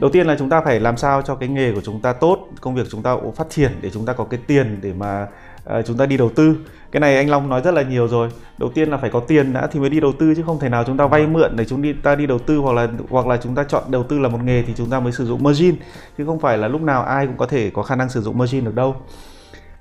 đầu 0.00 0.10
tiên 0.10 0.26
là 0.26 0.36
chúng 0.38 0.48
ta 0.48 0.60
phải 0.60 0.80
làm 0.80 0.96
sao 0.96 1.22
cho 1.22 1.34
cái 1.34 1.48
nghề 1.48 1.72
của 1.72 1.80
chúng 1.80 2.00
ta 2.00 2.12
tốt 2.12 2.48
công 2.60 2.74
việc 2.74 2.86
chúng 2.90 3.02
ta 3.02 3.16
phát 3.36 3.50
triển 3.50 3.72
để 3.80 3.90
chúng 3.90 4.06
ta 4.06 4.12
có 4.12 4.24
cái 4.24 4.40
tiền 4.46 4.78
để 4.82 4.92
mà 4.92 5.26
uh, 5.78 5.86
chúng 5.86 5.96
ta 5.96 6.06
đi 6.06 6.16
đầu 6.16 6.30
tư. 6.34 6.56
Cái 6.92 7.00
này 7.00 7.16
anh 7.16 7.30
Long 7.30 7.48
nói 7.48 7.60
rất 7.64 7.74
là 7.74 7.82
nhiều 7.82 8.08
rồi. 8.08 8.28
Đầu 8.58 8.70
tiên 8.74 8.90
là 8.90 8.96
phải 8.96 9.10
có 9.10 9.20
tiền 9.20 9.52
đã 9.52 9.66
thì 9.66 9.80
mới 9.80 9.90
đi 9.90 10.00
đầu 10.00 10.12
tư 10.12 10.34
chứ 10.34 10.42
không 10.46 10.60
thể 10.60 10.68
nào 10.68 10.84
chúng 10.84 10.96
ta 10.96 11.06
vay 11.06 11.26
mượn 11.26 11.56
để 11.56 11.64
chúng 11.64 11.82
ta 12.02 12.14
đi 12.14 12.26
đầu 12.26 12.38
tư 12.38 12.58
hoặc 12.58 12.72
là 12.72 12.88
hoặc 13.10 13.26
là 13.26 13.36
chúng 13.36 13.54
ta 13.54 13.64
chọn 13.64 13.82
đầu 13.88 14.02
tư 14.02 14.18
là 14.18 14.28
một 14.28 14.38
nghề 14.44 14.62
thì 14.62 14.72
chúng 14.76 14.90
ta 14.90 15.00
mới 15.00 15.12
sử 15.12 15.26
dụng 15.26 15.42
margin. 15.42 15.76
Chứ 16.18 16.26
không 16.26 16.40
phải 16.40 16.58
là 16.58 16.68
lúc 16.68 16.82
nào 16.82 17.02
ai 17.02 17.26
cũng 17.26 17.36
có 17.36 17.46
thể 17.46 17.70
có 17.70 17.82
khả 17.82 17.96
năng 17.96 18.08
sử 18.08 18.20
dụng 18.20 18.38
margin 18.38 18.64
được 18.64 18.74
đâu. 18.74 18.96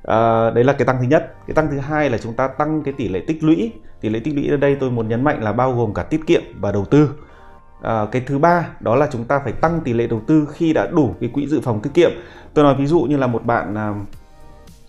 À, 0.04 0.50
đấy 0.50 0.64
là 0.64 0.74
cái 0.74 0.86
tăng 0.86 0.98
thứ 1.00 1.08
nhất. 1.08 1.34
Cái 1.48 1.56
tăng 1.56 1.68
thứ 1.72 1.80
hai 1.80 2.10
là 2.10 2.18
chúng 2.18 2.34
ta 2.34 2.48
tăng 2.48 2.84
cái 2.84 2.94
tỷ 2.98 3.08
lệ 3.08 3.22
tích 3.28 3.44
lũy. 3.44 3.72
Tỷ 4.02 4.10
lệ 4.10 4.20
tích 4.20 4.36
lũy 4.36 4.48
ở 4.48 4.58
đây 4.58 4.76
tôi 4.76 4.92
muốn 4.92 5.08
nhấn 5.08 5.24
mạnh 5.24 5.44
là 5.44 5.54
bao 5.54 5.74
gồm 5.74 5.94
cả 5.94 6.04
tiết 6.04 6.28
kiệm 6.28 6.42
và 6.60 6.72
đầu 6.72 6.86
tư 6.86 7.10
à, 7.82 8.06
cái 8.12 8.22
thứ 8.26 8.38
ba 8.38 8.70
đó 8.80 8.96
là 8.96 9.08
chúng 9.12 9.26
ta 9.26 9.40
phải 9.44 9.54
tăng 9.54 9.82
tỷ 9.84 9.94
lệ 9.94 10.08
đầu 10.08 10.22
tư 10.28 10.48
khi 10.54 10.74
đã 10.74 10.88
đủ 10.88 11.16
cái 11.22 11.30
quỹ 11.34 11.48
dự 11.48 11.62
phòng 11.62 11.82
tiết 11.82 11.94
kiệm. 11.94 12.12
Tôi 12.54 12.64
nói 12.64 12.76
ví 12.76 12.88
dụ 12.88 13.00
như 13.00 13.18
là 13.18 13.28
một 13.28 13.46
bạn 13.46 13.78
à, 13.78 13.94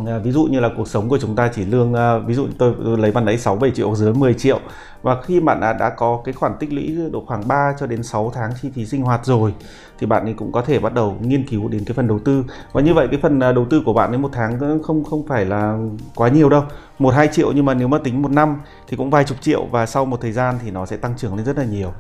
À, 0.07 0.19
ví 0.19 0.33
dụ 0.33 0.45
như 0.45 0.61
là 0.61 0.71
cuộc 0.77 0.89
sống 0.89 1.09
của 1.09 1.19
chúng 1.19 1.37
ta 1.37 1.51
chỉ 1.55 1.65
lương 1.65 1.95
à, 1.95 2.19
ví 2.19 2.35
dụ 2.35 2.47
tôi, 2.59 2.75
tôi 2.85 2.99
lấy 2.99 3.13
bạn 3.13 3.25
đấy 3.25 3.39
6 3.39 3.57
7 3.57 3.71
triệu 3.71 3.95
dưới 3.95 4.15
10 4.15 4.35
triệu. 4.35 4.61
Và 5.03 5.23
khi 5.23 5.41
bạn 5.41 5.61
đã, 5.61 5.73
đã 5.73 5.91
có 5.91 6.21
cái 6.25 6.33
khoản 6.35 6.53
tích 6.61 6.73
lũy 6.73 6.99
độ 7.13 7.25
khoảng 7.27 7.49
3 7.49 7.75
cho 7.79 7.87
đến 7.87 8.03
6 8.03 8.33
tháng 8.35 8.53
chi 8.63 8.71
phí 8.75 8.87
sinh 8.87 9.03
hoạt 9.03 9.27
rồi 9.27 9.55
thì 9.99 10.07
bạn 10.07 10.25
ấy 10.25 10.35
cũng 10.35 10.53
có 10.53 10.63
thể 10.63 10.79
bắt 10.79 10.95
đầu 10.95 11.17
nghiên 11.21 11.47
cứu 11.49 11.69
đến 11.69 11.85
cái 11.87 11.95
phần 11.95 12.09
đầu 12.09 12.19
tư. 12.19 12.45
Và 12.73 12.81
như 12.81 12.95
vậy 12.95 13.09
cái 13.11 13.21
phần 13.23 13.41
à, 13.41 13.53
đầu 13.53 13.67
tư 13.71 13.83
của 13.85 13.93
bạn 13.93 14.11
ấy 14.11 14.19
một 14.19 14.31
tháng 14.33 14.83
không 14.83 15.05
không 15.05 15.27
phải 15.27 15.45
là 15.45 15.79
quá 16.15 16.29
nhiều 16.29 16.49
đâu. 16.49 16.63
Một 16.99 17.15
hai 17.15 17.29
triệu 17.29 17.53
nhưng 17.53 17.65
mà 17.65 17.75
nếu 17.75 17.89
mà 17.89 17.99
tính 17.99 18.23
một 18.23 18.31
năm 18.31 18.61
thì 18.89 18.97
cũng 18.97 19.11
vài 19.11 19.25
chục 19.25 19.39
triệu 19.41 19.65
và 19.65 19.87
sau 19.87 20.05
một 20.05 20.21
thời 20.21 20.33
gian 20.33 20.59
thì 20.65 20.71
nó 20.71 20.87
sẽ 20.87 20.97
tăng 20.97 21.17
trưởng 21.17 21.37
lên 21.37 21.45
rất 21.45 21.59
là 21.59 21.65
nhiều 21.65 21.93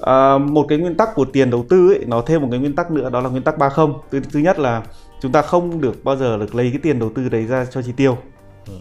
à, 0.00 0.38
một 0.38 0.66
cái 0.68 0.78
nguyên 0.78 0.96
tắc 0.96 1.14
của 1.14 1.24
tiền 1.24 1.50
đầu 1.50 1.64
tư 1.68 1.92
ấy 1.92 2.04
nó 2.06 2.22
thêm 2.26 2.42
một 2.42 2.48
cái 2.50 2.60
nguyên 2.60 2.74
tắc 2.74 2.90
nữa 2.90 3.10
đó 3.10 3.20
là 3.20 3.28
nguyên 3.28 3.42
tắc 3.42 3.58
ba 3.58 3.68
không. 3.68 4.00
Thứ, 4.10 4.20
thứ 4.32 4.40
nhất 4.40 4.58
là 4.58 4.82
chúng 5.20 5.32
ta 5.32 5.42
không 5.42 5.80
được 5.80 6.04
bao 6.04 6.16
giờ 6.16 6.38
được 6.38 6.54
lấy 6.54 6.70
cái 6.70 6.80
tiền 6.82 6.98
đầu 6.98 7.10
tư 7.14 7.28
đấy 7.28 7.46
ra 7.46 7.64
cho 7.70 7.82
chi 7.82 7.92
tiêu. 7.96 8.18
Ừ. 8.66 8.72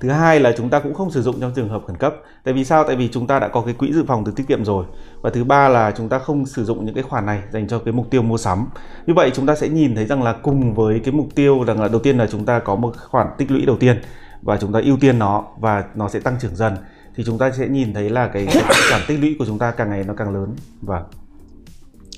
thứ 0.00 0.10
hai 0.10 0.40
là 0.40 0.52
chúng 0.56 0.70
ta 0.70 0.80
cũng 0.80 0.94
không 0.94 1.10
sử 1.10 1.22
dụng 1.22 1.40
trong 1.40 1.52
trường 1.56 1.68
hợp 1.68 1.82
khẩn 1.86 1.96
cấp. 1.96 2.14
Tại 2.44 2.54
vì 2.54 2.64
sao? 2.64 2.84
Tại 2.84 2.96
vì 2.96 3.08
chúng 3.08 3.26
ta 3.26 3.38
đã 3.38 3.48
có 3.48 3.60
cái 3.60 3.74
quỹ 3.74 3.92
dự 3.92 4.04
phòng 4.06 4.24
từ 4.24 4.32
tiết 4.36 4.48
kiệm 4.48 4.64
rồi. 4.64 4.84
Và 5.22 5.30
thứ 5.30 5.44
ba 5.44 5.68
là 5.68 5.92
chúng 5.96 6.08
ta 6.08 6.18
không 6.18 6.46
sử 6.46 6.64
dụng 6.64 6.86
những 6.86 6.94
cái 6.94 7.04
khoản 7.04 7.26
này 7.26 7.42
dành 7.52 7.68
cho 7.68 7.78
cái 7.78 7.92
mục 7.92 8.10
tiêu 8.10 8.22
mua 8.22 8.36
sắm. 8.36 8.66
Như 9.06 9.14
vậy 9.14 9.30
chúng 9.34 9.46
ta 9.46 9.54
sẽ 9.54 9.68
nhìn 9.68 9.94
thấy 9.94 10.06
rằng 10.06 10.22
là 10.22 10.32
cùng 10.32 10.74
với 10.74 11.00
cái 11.04 11.14
mục 11.14 11.28
tiêu 11.34 11.64
rằng 11.64 11.80
là 11.80 11.88
đầu 11.88 12.00
tiên 12.00 12.18
là 12.18 12.26
chúng 12.26 12.44
ta 12.44 12.58
có 12.58 12.74
một 12.74 12.96
khoản 13.10 13.26
tích 13.38 13.50
lũy 13.50 13.66
đầu 13.66 13.76
tiên 13.76 14.00
và 14.42 14.56
chúng 14.56 14.72
ta 14.72 14.80
ưu 14.84 14.96
tiên 14.96 15.18
nó 15.18 15.44
và 15.58 15.84
nó 15.94 16.08
sẽ 16.08 16.20
tăng 16.20 16.36
trưởng 16.40 16.56
dần 16.56 16.76
thì 17.16 17.24
chúng 17.26 17.38
ta 17.38 17.50
sẽ 17.50 17.68
nhìn 17.68 17.94
thấy 17.94 18.10
là 18.10 18.28
cái, 18.28 18.46
cái 18.54 18.62
khoản 18.90 19.02
tích 19.08 19.18
lũy 19.20 19.36
của 19.38 19.44
chúng 19.46 19.58
ta 19.58 19.70
càng 19.70 19.90
ngày 19.90 20.04
nó 20.06 20.14
càng 20.14 20.34
lớn. 20.34 20.54
Và 20.82 20.98
vâng. 21.00 21.08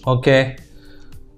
ok. 0.04 0.46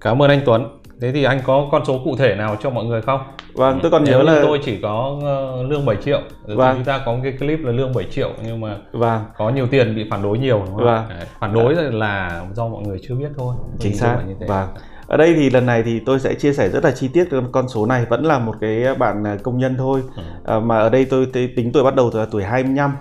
Cảm 0.01 0.21
ơn 0.21 0.29
anh 0.29 0.41
Tuấn. 0.45 0.79
Thế 1.01 1.11
thì 1.11 1.23
anh 1.23 1.41
có 1.45 1.69
con 1.71 1.85
số 1.85 2.01
cụ 2.03 2.15
thể 2.15 2.35
nào 2.35 2.57
cho 2.61 2.69
mọi 2.69 2.85
người 2.85 3.01
không? 3.01 3.21
Vâng 3.53 3.79
tôi 3.81 3.91
còn 3.91 4.03
nhớ 4.03 4.23
là 4.23 4.39
tôi 4.41 4.59
chỉ 4.65 4.79
có 4.81 5.17
uh, 5.17 5.71
lương 5.71 5.85
7 5.85 5.97
triệu 6.05 6.21
vâng. 6.43 6.75
chúng 6.75 6.85
ta 6.85 7.01
có 7.05 7.17
cái 7.23 7.31
clip 7.31 7.59
là 7.63 7.71
lương 7.71 7.93
7 7.93 8.05
triệu 8.11 8.29
nhưng 8.45 8.61
mà 8.61 8.77
vâng. 8.91 9.23
có 9.37 9.49
nhiều 9.49 9.67
tiền 9.67 9.95
bị 9.95 10.05
phản 10.11 10.23
đối 10.23 10.37
nhiều 10.37 10.63
đúng 10.65 10.75
không? 10.75 10.85
Vâng. 10.85 11.05
phản 11.39 11.53
đối 11.53 11.75
là 11.75 12.43
do 12.53 12.67
mọi 12.67 12.83
người 12.83 12.99
chưa 13.07 13.15
biết 13.15 13.29
thôi. 13.37 13.55
Chính 13.79 13.95
xác. 13.95 14.17
vâng. 14.47 14.67
Ở 15.07 15.17
đây 15.17 15.33
thì 15.35 15.49
lần 15.49 15.65
này 15.65 15.83
thì 15.83 15.99
tôi 16.05 16.19
sẽ 16.19 16.33
chia 16.33 16.53
sẻ 16.53 16.69
rất 16.69 16.83
là 16.83 16.91
chi 16.91 17.07
tiết 17.07 17.27
con 17.51 17.69
số 17.69 17.85
này. 17.85 18.05
Vẫn 18.09 18.25
là 18.25 18.39
một 18.39 18.55
cái 18.61 18.95
bạn 18.99 19.27
à, 19.27 19.37
công 19.43 19.57
nhân 19.57 19.75
thôi. 19.77 20.01
Ừ. 20.15 20.23
à, 20.45 20.59
mà 20.59 20.79
ở 20.79 20.89
đây 20.89 21.05
tôi 21.05 21.27
tính 21.55 21.71
tuổi 21.73 21.83
bắt 21.83 21.95
đầu 21.95 22.09
từ 22.13 22.25
tuổi 22.31 22.43
25 22.43 22.95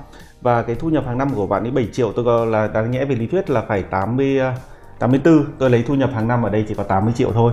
và 0.45 0.63
cái 0.63 0.77
thu 0.77 0.89
nhập 0.89 1.05
hàng 1.07 1.19
năm 1.19 1.29
của 1.35 1.47
bạn 1.47 1.65
ấy 1.65 1.71
7 1.71 1.89
triệu 1.93 2.13
tôi 2.13 2.47
là 2.47 2.67
đáng 2.67 2.91
nhẽ 2.91 3.05
về 3.05 3.15
lý 3.15 3.27
thuyết 3.27 3.51
là 3.51 3.63
phải 3.69 3.83
80 3.83 4.41
84 4.99 5.39
à, 5.39 5.47
tôi 5.59 5.71
lấy 5.71 5.83
thu 5.83 5.95
nhập 5.95 6.11
hàng 6.15 6.29
năm 6.29 6.43
ở 6.43 6.51
đây 6.51 6.65
chỉ 6.69 6.75
có 6.75 6.83
80 6.83 7.13
triệu 7.17 7.33
thôi. 7.33 7.53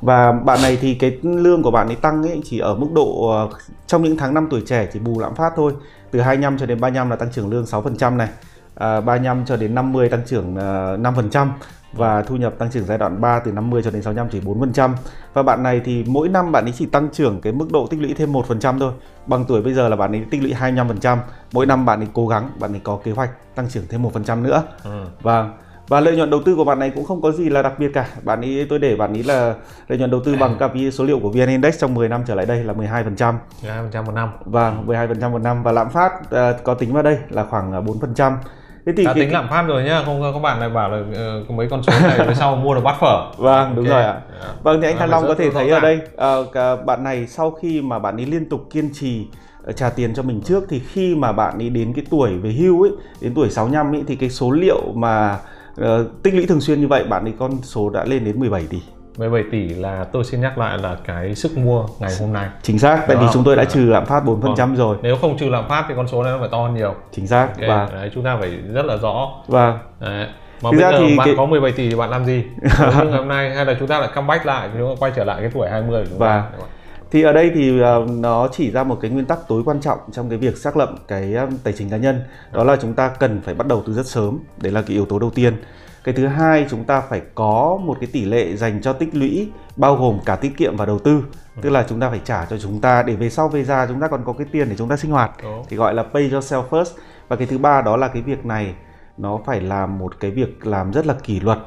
Và 0.00 0.32
bạn 0.32 0.62
này 0.62 0.78
thì 0.80 0.94
cái 0.94 1.18
lương 1.22 1.62
của 1.62 1.70
bạn 1.70 1.86
ấy 1.86 1.96
tăng 1.96 2.22
ấy 2.22 2.40
chỉ 2.44 2.58
ở 2.58 2.74
mức 2.74 2.86
độ 2.94 3.30
à, 3.30 3.40
trong 3.86 4.02
những 4.02 4.16
tháng 4.16 4.34
năm 4.34 4.46
tuổi 4.50 4.62
trẻ 4.66 4.88
chỉ 4.92 4.98
bù 4.98 5.20
lạm 5.20 5.34
phát 5.34 5.52
thôi. 5.56 5.72
Từ 6.10 6.20
25 6.20 6.58
cho 6.58 6.66
đến 6.66 6.80
35 6.80 7.10
là 7.10 7.16
tăng 7.16 7.32
trưởng 7.32 7.50
lương 7.50 7.64
6% 7.64 8.16
này. 8.16 8.28
À, 8.74 9.00
35 9.00 9.44
cho 9.46 9.56
đến 9.56 9.74
50 9.74 10.08
tăng 10.08 10.22
trưởng 10.26 10.56
à, 10.56 10.96
5% 10.96 11.48
và 11.92 12.22
thu 12.22 12.36
nhập 12.36 12.54
tăng 12.58 12.70
trưởng 12.70 12.84
giai 12.84 12.98
đoạn 12.98 13.20
3 13.20 13.38
từ 13.38 13.52
50 13.52 13.82
cho 13.82 13.90
đến 13.90 14.02
65 14.02 14.28
chỉ 14.32 14.40
4%. 14.40 14.90
Và 15.32 15.42
bạn 15.42 15.62
này 15.62 15.80
thì 15.84 16.04
mỗi 16.06 16.28
năm 16.28 16.52
bạn 16.52 16.64
ấy 16.64 16.72
chỉ 16.76 16.86
tăng 16.86 17.08
trưởng 17.12 17.40
cái 17.40 17.52
mức 17.52 17.72
độ 17.72 17.86
tích 17.86 18.00
lũy 18.00 18.14
thêm 18.14 18.32
1% 18.32 18.78
thôi. 18.78 18.92
Bằng 19.26 19.44
tuổi 19.48 19.62
bây 19.62 19.74
giờ 19.74 19.88
là 19.88 19.96
bạn 19.96 20.12
ấy 20.12 20.24
tích 20.30 20.42
lũy 20.42 20.52
25%. 20.52 21.18
Mỗi 21.52 21.66
năm 21.66 21.86
bạn 21.86 22.00
ấy 22.00 22.08
cố 22.12 22.26
gắng, 22.28 22.50
bạn 22.60 22.72
ấy 22.74 22.80
có 22.84 22.98
kế 23.04 23.12
hoạch 23.12 23.30
tăng 23.54 23.68
trưởng 23.68 23.84
thêm 23.88 24.02
1% 24.02 24.42
nữa. 24.42 24.62
Ừ. 24.84 25.04
Và 25.22 25.50
và 25.90 26.00
lợi 26.00 26.16
nhuận 26.16 26.30
đầu 26.30 26.40
tư 26.44 26.56
của 26.56 26.64
bạn 26.64 26.78
này 26.78 26.90
cũng 26.94 27.04
không 27.04 27.22
có 27.22 27.32
gì 27.32 27.48
là 27.48 27.62
đặc 27.62 27.78
biệt 27.78 27.90
cả 27.94 28.08
bạn 28.22 28.40
ấy 28.40 28.66
tôi 28.70 28.78
để 28.78 28.96
bạn 28.96 29.12
ấy 29.12 29.22
là 29.22 29.54
lợi 29.88 29.98
nhuận 29.98 30.10
đầu 30.10 30.20
tư 30.24 30.36
bằng 30.40 30.56
cả 30.60 30.68
số 30.92 31.04
liệu 31.04 31.18
của 31.18 31.30
VN 31.30 31.48
Index 31.48 31.78
trong 31.78 31.94
10 31.94 32.08
năm 32.08 32.22
trở 32.26 32.34
lại 32.34 32.46
đây 32.46 32.64
là 32.64 32.74
12% 32.74 33.34
12% 33.62 34.04
một 34.04 34.12
năm 34.14 34.28
vâng 34.44 34.86
12% 34.86 35.30
một 35.30 35.38
năm 35.38 35.62
và 35.62 35.72
lạm 35.72 35.90
phát 35.90 36.12
uh, 36.14 36.64
có 36.64 36.74
tính 36.74 36.92
vào 36.92 37.02
đây 37.02 37.18
là 37.28 37.44
khoảng 37.44 37.84
4% 37.84 38.32
thế 38.90 38.96
thì 38.96 39.04
đã 39.04 39.14
cái, 39.14 39.22
tính 39.22 39.32
lạm 39.32 39.48
phát 39.48 39.62
rồi 39.62 39.82
nhá 39.82 40.02
không 40.04 40.20
có 40.20 40.38
bạn 40.38 40.60
này 40.60 40.68
bảo 40.68 40.90
là 40.90 40.98
uh, 41.40 41.50
mấy 41.50 41.68
con 41.70 41.82
số 41.82 41.92
này 42.02 42.18
về 42.26 42.34
sau 42.34 42.56
mua 42.56 42.74
được 42.74 42.80
bát 42.84 42.96
phở 43.00 43.30
vâng 43.36 43.72
đúng 43.76 43.84
rồi 43.84 44.02
ạ 44.02 44.12
yeah. 44.12 44.22
Dạ. 44.42 44.48
vâng 44.62 44.80
thì 44.80 44.88
anh 44.88 44.96
Thanh 44.98 45.10
Long 45.10 45.26
có 45.26 45.34
thể 45.34 45.50
thấy 45.50 45.70
ở 45.70 45.80
đây 45.80 46.00
uh, 46.14 46.86
bạn 46.86 47.04
này 47.04 47.26
sau 47.26 47.50
khi 47.50 47.80
mà 47.80 47.98
bạn 47.98 48.16
ấy 48.16 48.26
liên 48.26 48.48
tục 48.48 48.66
kiên 48.70 48.90
trì 48.92 49.26
ờ, 49.64 49.72
trả 49.72 49.90
tiền 49.90 50.14
cho 50.14 50.22
mình 50.22 50.40
trước 50.40 50.64
thì 50.68 50.78
khi 50.78 51.14
mà 51.14 51.32
bạn 51.32 51.58
ấy 51.58 51.70
đến 51.70 51.92
cái 51.92 52.04
tuổi 52.10 52.38
về 52.38 52.50
hưu 52.52 52.82
ấy 52.82 52.92
đến 53.20 53.32
tuổi 53.34 53.50
65 53.50 53.94
ấy 53.94 54.04
thì 54.06 54.16
cái 54.16 54.30
số 54.30 54.50
liệu 54.50 54.82
mà 54.94 55.38
uh, 55.80 55.86
tích 56.22 56.34
lũy 56.34 56.46
thường 56.46 56.60
xuyên 56.60 56.80
như 56.80 56.88
vậy 56.88 57.04
bạn 57.04 57.24
ấy 57.24 57.34
con 57.38 57.62
số 57.62 57.90
đã 57.90 58.04
lên 58.04 58.24
đến 58.24 58.40
17 58.40 58.66
tỷ 58.70 58.78
17 59.18 59.44
tỷ 59.50 59.68
là 59.68 60.04
tôi 60.04 60.24
xin 60.24 60.40
nhắc 60.40 60.58
lại 60.58 60.78
là 60.78 60.96
cái 61.04 61.34
sức 61.34 61.58
mua 61.58 61.86
ngày 61.98 62.10
hôm 62.20 62.32
nay. 62.32 62.48
Chính 62.62 62.78
xác, 62.78 63.04
tại 63.08 63.16
vì 63.16 63.26
chúng 63.32 63.44
tôi 63.44 63.56
đã 63.56 63.64
trừ 63.64 63.80
lạm 63.80 64.06
phát 64.06 64.24
4% 64.24 64.54
vâng. 64.54 64.76
rồi. 64.76 64.96
Nếu 65.02 65.16
không 65.16 65.38
trừ 65.38 65.48
lạm 65.48 65.68
phát 65.68 65.84
thì 65.88 65.94
con 65.96 66.08
số 66.08 66.22
này 66.22 66.32
nó 66.32 66.38
phải 66.38 66.48
to 66.52 66.62
hơn 66.62 66.74
nhiều. 66.74 66.94
Chính 67.12 67.26
xác. 67.26 67.48
Okay. 67.54 67.68
Và 67.68 67.88
đấy, 67.92 68.10
chúng 68.14 68.24
ta 68.24 68.36
phải 68.40 68.50
rất 68.72 68.84
là 68.84 68.96
rõ. 68.96 69.30
Vâng. 69.46 69.78
Đấy. 70.00 70.26
Mà 70.62 70.70
Thực 70.70 70.78
bây 70.78 70.80
giờ 70.80 70.98
thì 70.98 71.16
bạn 71.16 71.26
cái... 71.26 71.34
có 71.36 71.46
17 71.46 71.72
tỷ 71.72 71.90
thì 71.90 71.96
bạn 71.96 72.10
làm 72.10 72.24
gì? 72.24 72.44
ngày 72.80 73.10
hôm 73.12 73.28
nay 73.28 73.50
hay 73.54 73.64
là 73.64 73.76
chúng 73.78 73.88
ta 73.88 73.98
lại 73.98 74.08
comeback 74.14 74.46
lại, 74.46 74.68
chúng 74.78 74.88
ta 74.88 75.00
quay 75.00 75.12
trở 75.16 75.24
lại 75.24 75.40
cái 75.40 75.50
tuổi 75.54 75.68
20 75.70 76.04
của 76.04 76.10
chúng 76.10 76.18
và... 76.18 76.40
ta. 76.40 76.58
Thì 77.10 77.22
ở 77.22 77.32
đây 77.32 77.50
thì 77.54 77.80
uh, 77.80 78.10
nó 78.10 78.48
chỉ 78.52 78.70
ra 78.70 78.84
một 78.84 78.98
cái 79.00 79.10
nguyên 79.10 79.24
tắc 79.24 79.38
tối 79.48 79.62
quan 79.64 79.80
trọng 79.80 79.98
trong 80.12 80.28
cái 80.28 80.38
việc 80.38 80.56
xác 80.56 80.76
lập 80.76 80.90
cái 81.08 81.34
um, 81.34 81.56
tài 81.64 81.72
chính 81.72 81.90
cá 81.90 81.96
nhân, 81.96 82.22
đó 82.52 82.64
là 82.64 82.76
chúng 82.76 82.94
ta 82.94 83.08
cần 83.08 83.40
phải 83.44 83.54
bắt 83.54 83.66
đầu 83.66 83.82
từ 83.86 83.92
rất 83.92 84.06
sớm. 84.06 84.38
Đấy 84.62 84.72
là 84.72 84.82
cái 84.82 84.94
yếu 84.96 85.06
tố 85.06 85.18
đầu 85.18 85.30
tiên 85.30 85.56
cái 86.04 86.14
thứ 86.14 86.26
hai 86.26 86.66
chúng 86.70 86.84
ta 86.84 87.00
phải 87.00 87.22
có 87.34 87.78
một 87.84 87.96
cái 88.00 88.08
tỷ 88.12 88.24
lệ 88.24 88.56
dành 88.56 88.82
cho 88.82 88.92
tích 88.92 89.08
lũy 89.12 89.50
bao 89.76 89.96
gồm 89.96 90.18
cả 90.24 90.36
tiết 90.36 90.56
kiệm 90.56 90.76
và 90.76 90.86
đầu 90.86 90.98
tư. 90.98 91.24
Tức 91.62 91.70
là 91.70 91.84
chúng 91.88 92.00
ta 92.00 92.10
phải 92.10 92.20
trả 92.24 92.44
cho 92.44 92.58
chúng 92.58 92.80
ta 92.80 93.02
để 93.02 93.16
về 93.16 93.30
sau 93.30 93.48
về 93.48 93.64
già 93.64 93.86
chúng 93.86 94.00
ta 94.00 94.08
còn 94.08 94.24
có 94.24 94.32
cái 94.32 94.46
tiền 94.52 94.68
để 94.68 94.76
chúng 94.76 94.88
ta 94.88 94.96
sinh 94.96 95.10
hoạt. 95.10 95.30
Đúng. 95.42 95.64
thì 95.68 95.76
gọi 95.76 95.94
là 95.94 96.02
pay 96.02 96.30
yourself 96.30 96.68
first. 96.68 96.90
Và 97.28 97.36
cái 97.36 97.46
thứ 97.46 97.58
ba 97.58 97.82
đó 97.82 97.96
là 97.96 98.08
cái 98.08 98.22
việc 98.22 98.46
này 98.46 98.74
nó 99.18 99.40
phải 99.46 99.60
là 99.60 99.86
một 99.86 100.20
cái 100.20 100.30
việc 100.30 100.66
làm 100.66 100.92
rất 100.92 101.06
là 101.06 101.14
kỷ 101.14 101.40
luật 101.40 101.58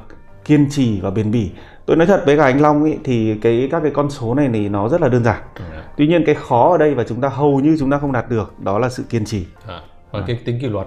kiên 0.44 0.70
trì 0.70 1.00
và 1.00 1.10
bền 1.10 1.30
bỉ. 1.30 1.50
Tôi 1.86 1.96
nói 1.96 2.06
thật 2.06 2.22
với 2.26 2.36
cả 2.36 2.44
anh 2.44 2.60
Long 2.60 2.82
ấy, 2.82 2.98
thì 3.04 3.38
cái 3.42 3.68
các 3.70 3.80
cái 3.80 3.92
con 3.94 4.10
số 4.10 4.34
này 4.34 4.50
thì 4.52 4.68
nó 4.68 4.88
rất 4.88 5.00
là 5.00 5.08
đơn 5.08 5.24
giản. 5.24 5.42
Tuy 5.96 6.06
nhiên 6.06 6.22
cái 6.26 6.34
khó 6.34 6.72
ở 6.72 6.78
đây 6.78 6.94
và 6.94 7.04
chúng 7.04 7.20
ta 7.20 7.28
hầu 7.28 7.60
như 7.60 7.76
chúng 7.78 7.90
ta 7.90 7.98
không 7.98 8.12
đạt 8.12 8.28
được 8.28 8.54
đó 8.60 8.78
là 8.78 8.88
sự 8.88 9.02
kiên 9.08 9.24
trì. 9.24 9.46
À, 9.66 9.80
và 10.10 10.20
à. 10.20 10.24
cái 10.26 10.38
tính 10.44 10.58
kỷ 10.60 10.68
luật 10.68 10.86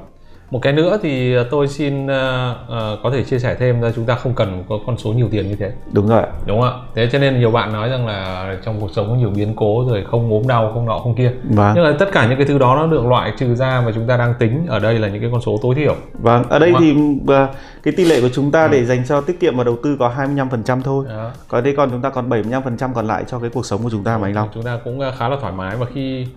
một 0.51 0.59
cái 0.61 0.73
nữa 0.73 0.99
thì 1.01 1.35
tôi 1.51 1.67
xin 1.67 2.05
uh, 2.05 2.11
uh, 2.11 2.99
có 3.03 3.11
thể 3.13 3.23
chia 3.23 3.39
sẻ 3.39 3.55
thêm 3.59 3.81
là 3.81 3.91
chúng 3.95 4.05
ta 4.05 4.15
không 4.15 4.33
cần 4.33 4.63
có 4.69 4.79
con 4.85 4.97
số 4.97 5.13
nhiều 5.13 5.27
tiền 5.31 5.47
như 5.47 5.55
thế. 5.55 5.71
Đúng 5.91 6.07
rồi 6.07 6.23
đúng 6.45 6.61
không 6.61 6.69
ạ? 6.69 6.75
Thế 6.95 7.09
cho 7.11 7.19
nên 7.19 7.39
nhiều 7.39 7.51
bạn 7.51 7.73
nói 7.73 7.89
rằng 7.89 8.07
là 8.07 8.55
trong 8.65 8.81
cuộc 8.81 8.91
sống 8.95 9.07
có 9.09 9.15
nhiều 9.15 9.29
biến 9.29 9.53
cố 9.55 9.85
rồi 9.89 10.03
không 10.11 10.31
ốm 10.31 10.47
đau 10.47 10.71
không 10.73 10.85
nọ 10.85 10.99
không 10.99 11.15
kia. 11.15 11.31
Vâng. 11.43 11.71
nhưng 11.75 11.83
mà 11.83 11.95
tất 11.99 12.11
cả 12.11 12.27
những 12.27 12.37
cái 12.37 12.47
thứ 12.47 12.57
đó 12.57 12.75
nó 12.75 12.87
được 12.87 13.05
loại 13.05 13.33
trừ 13.37 13.55
ra 13.55 13.81
và 13.81 13.91
chúng 13.95 14.07
ta 14.07 14.17
đang 14.17 14.33
tính. 14.39 14.65
Ở 14.67 14.79
đây 14.79 14.99
là 14.99 15.07
những 15.07 15.21
cái 15.21 15.29
con 15.31 15.41
số 15.41 15.59
tối 15.61 15.75
thiểu. 15.75 15.95
Vâng 16.13 16.43
ở 16.49 16.59
đây 16.59 16.73
thì 16.79 16.91
uh, 16.91 17.27
cái 17.83 17.93
tỷ 17.97 18.05
lệ 18.05 18.21
của 18.21 18.29
chúng 18.33 18.51
ta 18.51 18.63
ừ. 18.63 18.69
để 18.71 18.85
dành 18.85 19.03
cho 19.07 19.21
tiết 19.21 19.39
kiệm 19.39 19.57
và 19.57 19.63
đầu 19.63 19.77
tư 19.83 19.95
có 19.99 20.13
25% 20.17 20.81
thôi. 20.81 21.05
Đó. 21.09 21.31
còn 21.47 21.63
đây 21.63 21.73
còn 21.77 21.89
chúng 21.89 22.01
ta 22.01 22.09
còn 22.09 22.29
75% 22.29 22.93
còn 22.93 23.07
lại 23.07 23.23
cho 23.27 23.39
cái 23.39 23.49
cuộc 23.49 23.65
sống 23.65 23.83
của 23.83 23.89
chúng 23.89 24.03
ta 24.03 24.17
mà 24.17 24.27
anh 24.27 24.35
Long. 24.35 24.49
Chúng 24.53 24.63
ta 24.63 24.79
cũng 24.83 25.01
khá 25.17 25.29
là 25.29 25.37
thoải 25.41 25.53
mái 25.53 25.75
và 25.75 25.85
khi 25.93 26.27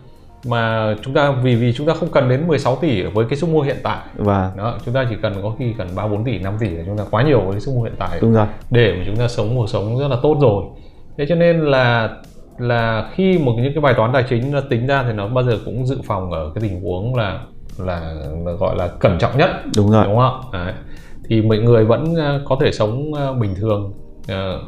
mà 0.47 0.95
chúng 1.03 1.15
ta 1.15 1.31
vì 1.31 1.57
vì 1.57 1.73
chúng 1.73 1.87
ta 1.87 1.95
không 1.95 2.09
cần 2.13 2.29
đến 2.29 2.49
16 2.49 2.77
tỷ 2.77 3.03
với 3.03 3.27
cái 3.29 3.39
sức 3.39 3.49
mua 3.49 3.63
hiện 3.63 3.77
tại. 3.83 3.99
Và 4.17 4.53
đó 4.57 4.79
chúng 4.85 4.95
ta 4.95 5.07
chỉ 5.11 5.17
cần 5.23 5.35
có 5.43 5.53
khi 5.59 5.75
cần 5.79 5.89
3 5.95 6.07
4 6.07 6.25
tỷ 6.25 6.39
5 6.39 6.55
tỷ 6.61 6.69
là 6.69 6.83
chúng 6.87 6.99
ta 6.99 7.05
quá 7.11 7.23
nhiều 7.23 7.41
với 7.41 7.53
cái 7.53 7.61
sức 7.61 7.73
mua 7.75 7.83
hiện 7.83 7.95
tại. 7.99 8.19
Đúng 8.23 8.33
rồi. 8.33 8.47
Để 8.71 8.95
mà 8.99 9.05
chúng 9.07 9.17
ta 9.17 9.29
sống 9.29 9.55
một 9.55 9.67
sống 9.67 9.99
rất 9.99 10.09
là 10.09 10.17
tốt 10.23 10.37
rồi. 10.41 10.65
Thế 11.19 11.27
cho 11.29 11.35
nên 11.35 11.61
là 11.61 12.11
là 12.59 13.11
khi 13.15 13.39
một 13.39 13.55
những 13.57 13.75
cái 13.75 13.81
bài 13.81 13.95
toán 13.97 14.13
tài 14.13 14.25
chính 14.29 14.53
nó 14.53 14.61
tính 14.61 14.87
ra 14.87 15.03
thì 15.03 15.13
nó 15.13 15.29
bao 15.29 15.45
giờ 15.45 15.59
cũng 15.65 15.87
dự 15.87 15.99
phòng 16.07 16.33
ở 16.33 16.51
cái 16.55 16.63
tình 16.63 16.83
huống 16.83 17.15
là 17.15 17.41
là, 17.79 18.15
là 18.45 18.53
gọi 18.53 18.77
là 18.77 18.89
cẩn 18.89 19.19
trọng 19.19 19.39
nhất. 19.39 19.51
Đúng 19.77 19.91
rồi. 19.91 20.05
Đúng 20.07 20.17
không 20.17 20.41
Đấy. 20.53 20.73
thì 21.29 21.43
mọi 21.43 21.59
người 21.59 21.85
vẫn 21.85 22.15
ờ, 22.15 22.43
có 22.45 22.57
thể 22.61 22.73
sống 22.73 23.15
ờ, 23.15 23.33
bình 23.33 23.55
thường 23.55 23.93
ờ, 24.29 24.61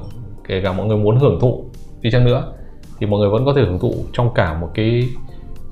kể 0.48 0.60
cả 0.64 0.72
mọi 0.72 0.86
người 0.86 0.96
muốn 0.96 1.18
hưởng 1.18 1.40
thụ 1.40 1.64
đi 2.00 2.10
chăng 2.10 2.24
nữa 2.24 2.52
thì 2.98 3.06
mọi 3.06 3.20
người 3.20 3.28
vẫn 3.28 3.44
có 3.44 3.52
thể 3.56 3.62
hưởng 3.62 3.78
thụ 3.78 3.94
trong 4.12 4.34
cả 4.34 4.54
một 4.60 4.68
cái 4.74 5.02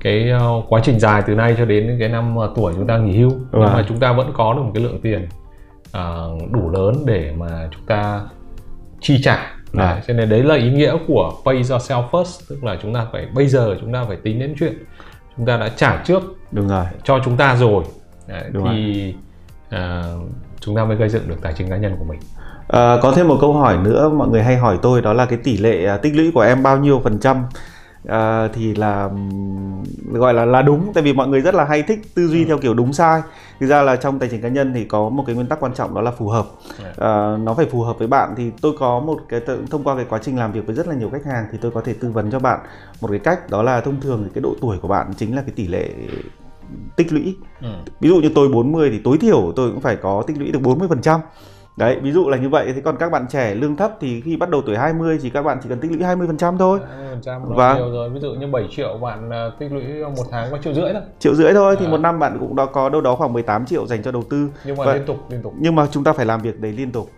cái 0.03 0.31
uh, 0.35 0.65
quá 0.69 0.81
trình 0.83 0.99
dài 0.99 1.23
từ 1.27 1.35
nay 1.35 1.55
cho 1.57 1.65
đến 1.65 1.97
cái 1.99 2.09
năm 2.09 2.37
uh, 2.37 2.49
tuổi 2.55 2.73
chúng 2.75 2.87
ta 2.87 2.97
nghỉ 2.97 3.17
hưu 3.17 3.29
nhưng 3.29 3.61
mà 3.61 3.73
vâng. 3.73 3.85
chúng 3.87 3.99
ta 3.99 4.13
vẫn 4.13 4.31
có 4.33 4.53
được 4.53 4.61
một 4.61 4.71
cái 4.73 4.83
lượng 4.83 4.99
tiền 5.01 5.27
uh, 5.97 6.51
đủ 6.51 6.69
lớn 6.69 7.03
để 7.05 7.33
mà 7.37 7.67
chúng 7.71 7.85
ta 7.85 8.21
chi 9.01 9.21
trả 9.23 9.35
đấy, 9.73 9.93
vâng. 9.93 9.99
cho 10.07 10.13
nên 10.13 10.29
đấy 10.29 10.43
là 10.43 10.55
ý 10.55 10.69
nghĩa 10.69 10.97
của 11.07 11.31
pay 11.45 11.55
yourself 11.55 12.09
first 12.09 12.41
tức 12.49 12.63
là 12.63 12.77
chúng 12.81 12.93
ta 12.93 13.05
phải 13.11 13.27
bây 13.35 13.47
giờ 13.47 13.75
chúng 13.81 13.93
ta 13.93 14.03
phải 14.07 14.17
tính 14.23 14.39
đến 14.39 14.55
chuyện 14.59 14.73
chúng 15.37 15.45
ta 15.45 15.57
đã 15.57 15.69
trả 15.75 16.03
trước 16.05 16.23
đúng 16.51 16.67
rồi 16.67 16.85
cho 17.03 17.19
chúng 17.25 17.37
ta 17.37 17.55
rồi 17.55 17.83
đấy, 18.27 18.43
đúng 18.51 18.67
thì 18.71 19.13
rồi. 19.71 19.81
Uh, 20.15 20.29
chúng 20.59 20.75
ta 20.75 20.85
mới 20.85 20.97
gây 20.97 21.09
dựng 21.09 21.27
được 21.27 21.41
tài 21.41 21.53
chính 21.53 21.69
cá 21.69 21.77
nhân 21.77 21.95
của 21.99 22.05
mình 22.05 22.19
À, 22.67 22.97
có 23.01 23.11
thêm 23.15 23.27
một 23.27 23.37
câu 23.41 23.53
hỏi 23.53 23.77
nữa 23.77 24.09
mọi 24.09 24.27
người 24.27 24.43
hay 24.43 24.57
hỏi 24.57 24.79
tôi 24.81 25.01
đó 25.01 25.13
là 25.13 25.25
cái 25.25 25.39
tỷ 25.43 25.57
lệ 25.57 25.97
tích 26.01 26.15
lũy 26.15 26.31
của 26.33 26.41
em 26.41 26.63
bao 26.63 26.77
nhiêu 26.77 27.01
phần 27.03 27.19
trăm 27.19 27.45
à, 28.07 28.47
thì 28.53 28.75
là 28.75 29.09
gọi 30.11 30.33
là 30.33 30.45
là 30.45 30.61
đúng 30.61 30.91
tại 30.93 31.03
vì 31.03 31.13
mọi 31.13 31.27
người 31.27 31.41
rất 31.41 31.55
là 31.55 31.65
hay 31.65 31.81
thích 31.81 31.99
tư 32.15 32.27
duy 32.27 32.43
ừ. 32.43 32.47
theo 32.47 32.57
kiểu 32.57 32.73
đúng 32.73 32.93
sai. 32.93 33.21
Thực 33.59 33.67
ra 33.67 33.81
là 33.81 33.95
trong 33.95 34.19
tài 34.19 34.29
chính 34.29 34.41
cá 34.41 34.47
nhân 34.47 34.73
thì 34.73 34.85
có 34.85 35.09
một 35.09 35.23
cái 35.27 35.35
nguyên 35.35 35.47
tắc 35.47 35.59
quan 35.59 35.73
trọng 35.73 35.95
đó 35.95 36.01
là 36.01 36.11
phù 36.11 36.27
hợp. 36.27 36.45
À, 36.97 37.37
nó 37.37 37.53
phải 37.53 37.65
phù 37.65 37.81
hợp 37.81 37.99
với 37.99 38.07
bạn. 38.07 38.33
Thì 38.37 38.51
tôi 38.61 38.73
có 38.79 38.99
một 38.99 39.19
cái 39.29 39.41
thông 39.69 39.83
qua 39.83 39.95
cái 39.95 40.05
quá 40.09 40.19
trình 40.23 40.37
làm 40.37 40.51
việc 40.51 40.65
với 40.65 40.75
rất 40.75 40.87
là 40.87 40.95
nhiều 40.95 41.09
khách 41.09 41.25
hàng 41.25 41.45
thì 41.51 41.57
tôi 41.61 41.71
có 41.71 41.81
thể 41.81 41.93
tư 41.93 42.11
vấn 42.11 42.31
cho 42.31 42.39
bạn 42.39 42.59
một 43.01 43.07
cái 43.07 43.19
cách 43.19 43.49
đó 43.49 43.63
là 43.63 43.81
thông 43.81 44.01
thường 44.01 44.21
thì 44.23 44.29
cái 44.33 44.41
độ 44.41 44.55
tuổi 44.61 44.77
của 44.77 44.87
bạn 44.87 45.13
chính 45.17 45.35
là 45.35 45.41
cái 45.41 45.51
tỷ 45.55 45.67
lệ 45.67 45.89
tích 46.95 47.13
lũy. 47.13 47.35
Ừ. 47.61 47.73
ví 47.99 48.09
dụ 48.09 48.15
như 48.15 48.31
tôi 48.35 48.49
40 48.49 48.89
thì 48.89 48.99
tối 49.03 49.17
thiểu 49.17 49.53
tôi 49.55 49.71
cũng 49.71 49.81
phải 49.81 49.95
có 49.95 50.23
tích 50.27 50.37
lũy 50.37 50.51
được 50.51 50.61
40 50.61 50.87
phần 50.87 51.01
trăm 51.01 51.19
Đấy, 51.77 51.97
ví 52.01 52.11
dụ 52.11 52.29
là 52.29 52.37
như 52.37 52.49
vậy. 52.49 52.71
Thế 52.75 52.81
còn 52.81 52.97
các 52.97 53.11
bạn 53.11 53.25
trẻ 53.29 53.55
lương 53.55 53.75
thấp 53.75 53.91
thì 53.99 54.21
khi 54.21 54.37
bắt 54.37 54.49
đầu 54.49 54.61
tuổi 54.65 54.77
20 54.77 55.19
thì 55.21 55.29
các 55.29 55.41
bạn 55.41 55.57
chỉ 55.63 55.69
cần 55.69 55.79
tích 55.79 55.91
lũy 55.91 55.99
20% 55.99 56.57
thôi. 56.57 56.79
20% 57.23 57.41
và 57.55 57.75
nhiều 57.75 57.91
rồi. 57.91 58.09
Ví 58.09 58.19
dụ 58.19 58.33
như 58.33 58.47
7 58.47 58.67
triệu 58.71 58.97
bạn 59.01 59.29
à, 59.29 59.49
tích 59.59 59.71
lũy 59.71 59.83
một 60.17 60.23
tháng 60.31 60.51
có 60.51 60.57
triệu 60.57 60.73
rưỡi 60.73 60.93
thôi. 60.93 61.01
Triệu 61.19 61.35
rưỡi 61.35 61.53
thôi 61.53 61.75
à. 61.75 61.79
thì 61.79 61.87
một 61.87 61.97
năm 61.97 62.19
bạn 62.19 62.37
cũng 62.39 62.55
đã 62.55 62.65
có 62.65 62.89
đâu 62.89 63.01
đó 63.01 63.15
khoảng 63.15 63.33
18 63.33 63.65
triệu 63.65 63.87
dành 63.87 64.03
cho 64.03 64.11
đầu 64.11 64.23
tư. 64.29 64.47
Nhưng 64.65 64.77
mà 64.77 64.85
và, 64.85 64.93
liên 64.93 65.05
tục 65.05 65.17
liên 65.29 65.41
tục. 65.41 65.53
Nhưng 65.59 65.75
mà 65.75 65.87
chúng 65.91 66.03
ta 66.03 66.13
phải 66.13 66.25
làm 66.25 66.41
việc 66.41 66.59
đấy 66.59 66.71
liên 66.71 66.91
tục 66.91 67.09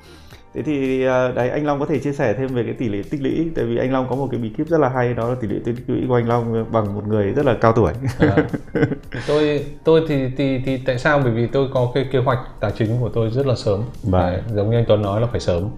thế 0.53 0.61
thì 0.63 1.05
à, 1.05 1.31
đấy 1.31 1.49
anh 1.49 1.65
Long 1.65 1.79
có 1.79 1.85
thể 1.85 1.99
chia 1.99 2.13
sẻ 2.13 2.33
thêm 2.33 2.47
về 2.47 2.63
cái 2.63 2.73
tỷ 2.73 2.89
lệ 2.89 3.01
tích 3.11 3.21
lũy 3.21 3.51
tại 3.55 3.65
vì 3.65 3.77
anh 3.77 3.93
Long 3.93 4.07
có 4.09 4.15
một 4.15 4.27
cái 4.31 4.39
bí 4.39 4.49
kíp 4.49 4.67
rất 4.67 4.77
là 4.77 4.89
hay 4.89 5.13
đó 5.13 5.29
là 5.29 5.35
tỷ 5.41 5.47
lệ 5.47 5.59
tích 5.65 5.75
lũy 5.87 6.01
của 6.07 6.15
anh 6.15 6.27
Long 6.27 6.65
bằng 6.71 6.95
một 6.95 7.07
người 7.07 7.31
rất 7.31 7.45
là 7.45 7.57
cao 7.61 7.73
tuổi. 7.73 7.93
À, 8.19 8.35
tôi 9.27 9.65
tôi 9.83 10.01
thì, 10.07 10.29
thì 10.37 10.59
thì 10.65 10.77
tại 10.77 10.97
sao? 10.97 11.19
Bởi 11.23 11.31
vì 11.31 11.47
tôi 11.47 11.67
có 11.73 11.91
cái 11.93 12.07
kế 12.11 12.19
hoạch 12.19 12.39
tài 12.59 12.71
chính 12.77 12.99
của 12.99 13.09
tôi 13.09 13.29
rất 13.29 13.45
là 13.45 13.55
sớm. 13.55 13.83
Đấy, 14.11 14.41
giống 14.53 14.69
như 14.69 14.77
anh 14.77 14.85
Tuấn 14.87 15.01
nói 15.01 15.21
là 15.21 15.27
phải 15.27 15.39
sớm. 15.39 15.69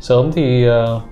Sớm 0.00 0.32
thì 0.32 0.68
uh, 0.68 1.02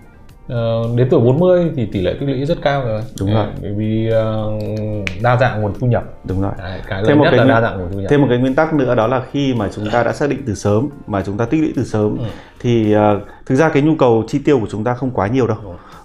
Uh, 0.52 0.96
đến 0.96 1.08
tuổi 1.10 1.20
40 1.20 1.70
thì 1.76 1.86
tỷ 1.86 2.00
lệ 2.00 2.14
tích 2.20 2.26
lũy 2.26 2.44
rất 2.44 2.58
cao 2.62 2.84
rồi. 2.84 3.02
Đúng 3.20 3.34
rồi. 3.34 3.46
Bởi 3.62 3.72
vì 3.72 4.10
uh, 4.10 5.22
đa 5.22 5.36
dạng 5.36 5.62
nguồn 5.62 5.72
thu 5.80 5.86
nhập. 5.86 6.04
Đúng 6.24 6.40
rồi. 6.40 6.52
Cái 6.86 7.02
thêm 7.06 7.18
một 7.18 7.24
nhất 7.24 7.30
cái 7.36 7.46
là 7.46 7.54
đa 7.54 7.60
dạng 7.60 7.78
nguồn 7.78 7.92
thu 7.92 8.00
nhập. 8.00 8.10
Thêm 8.10 8.20
một 8.20 8.26
cái 8.30 8.38
nguyên 8.38 8.54
tắc 8.54 8.74
nữa 8.74 8.94
đó 8.94 9.06
là 9.06 9.22
khi 9.30 9.54
mà 9.54 9.68
chúng 9.74 9.90
ta 9.90 10.02
đã 10.02 10.12
xác 10.12 10.30
định 10.30 10.42
từ 10.46 10.54
sớm 10.54 10.88
mà 11.06 11.22
chúng 11.26 11.38
ta 11.38 11.44
tích 11.44 11.60
lũy 11.60 11.72
từ 11.76 11.84
sớm 11.84 12.18
ừ. 12.18 12.24
thì 12.60 12.96
uh, 12.96 13.22
thực 13.46 13.54
ra 13.54 13.68
cái 13.68 13.82
nhu 13.82 13.94
cầu 13.94 14.24
chi 14.28 14.38
tiêu 14.38 14.58
của 14.60 14.68
chúng 14.70 14.84
ta 14.84 14.94
không 14.94 15.10
quá 15.10 15.26
nhiều 15.26 15.46
đâu. 15.46 15.58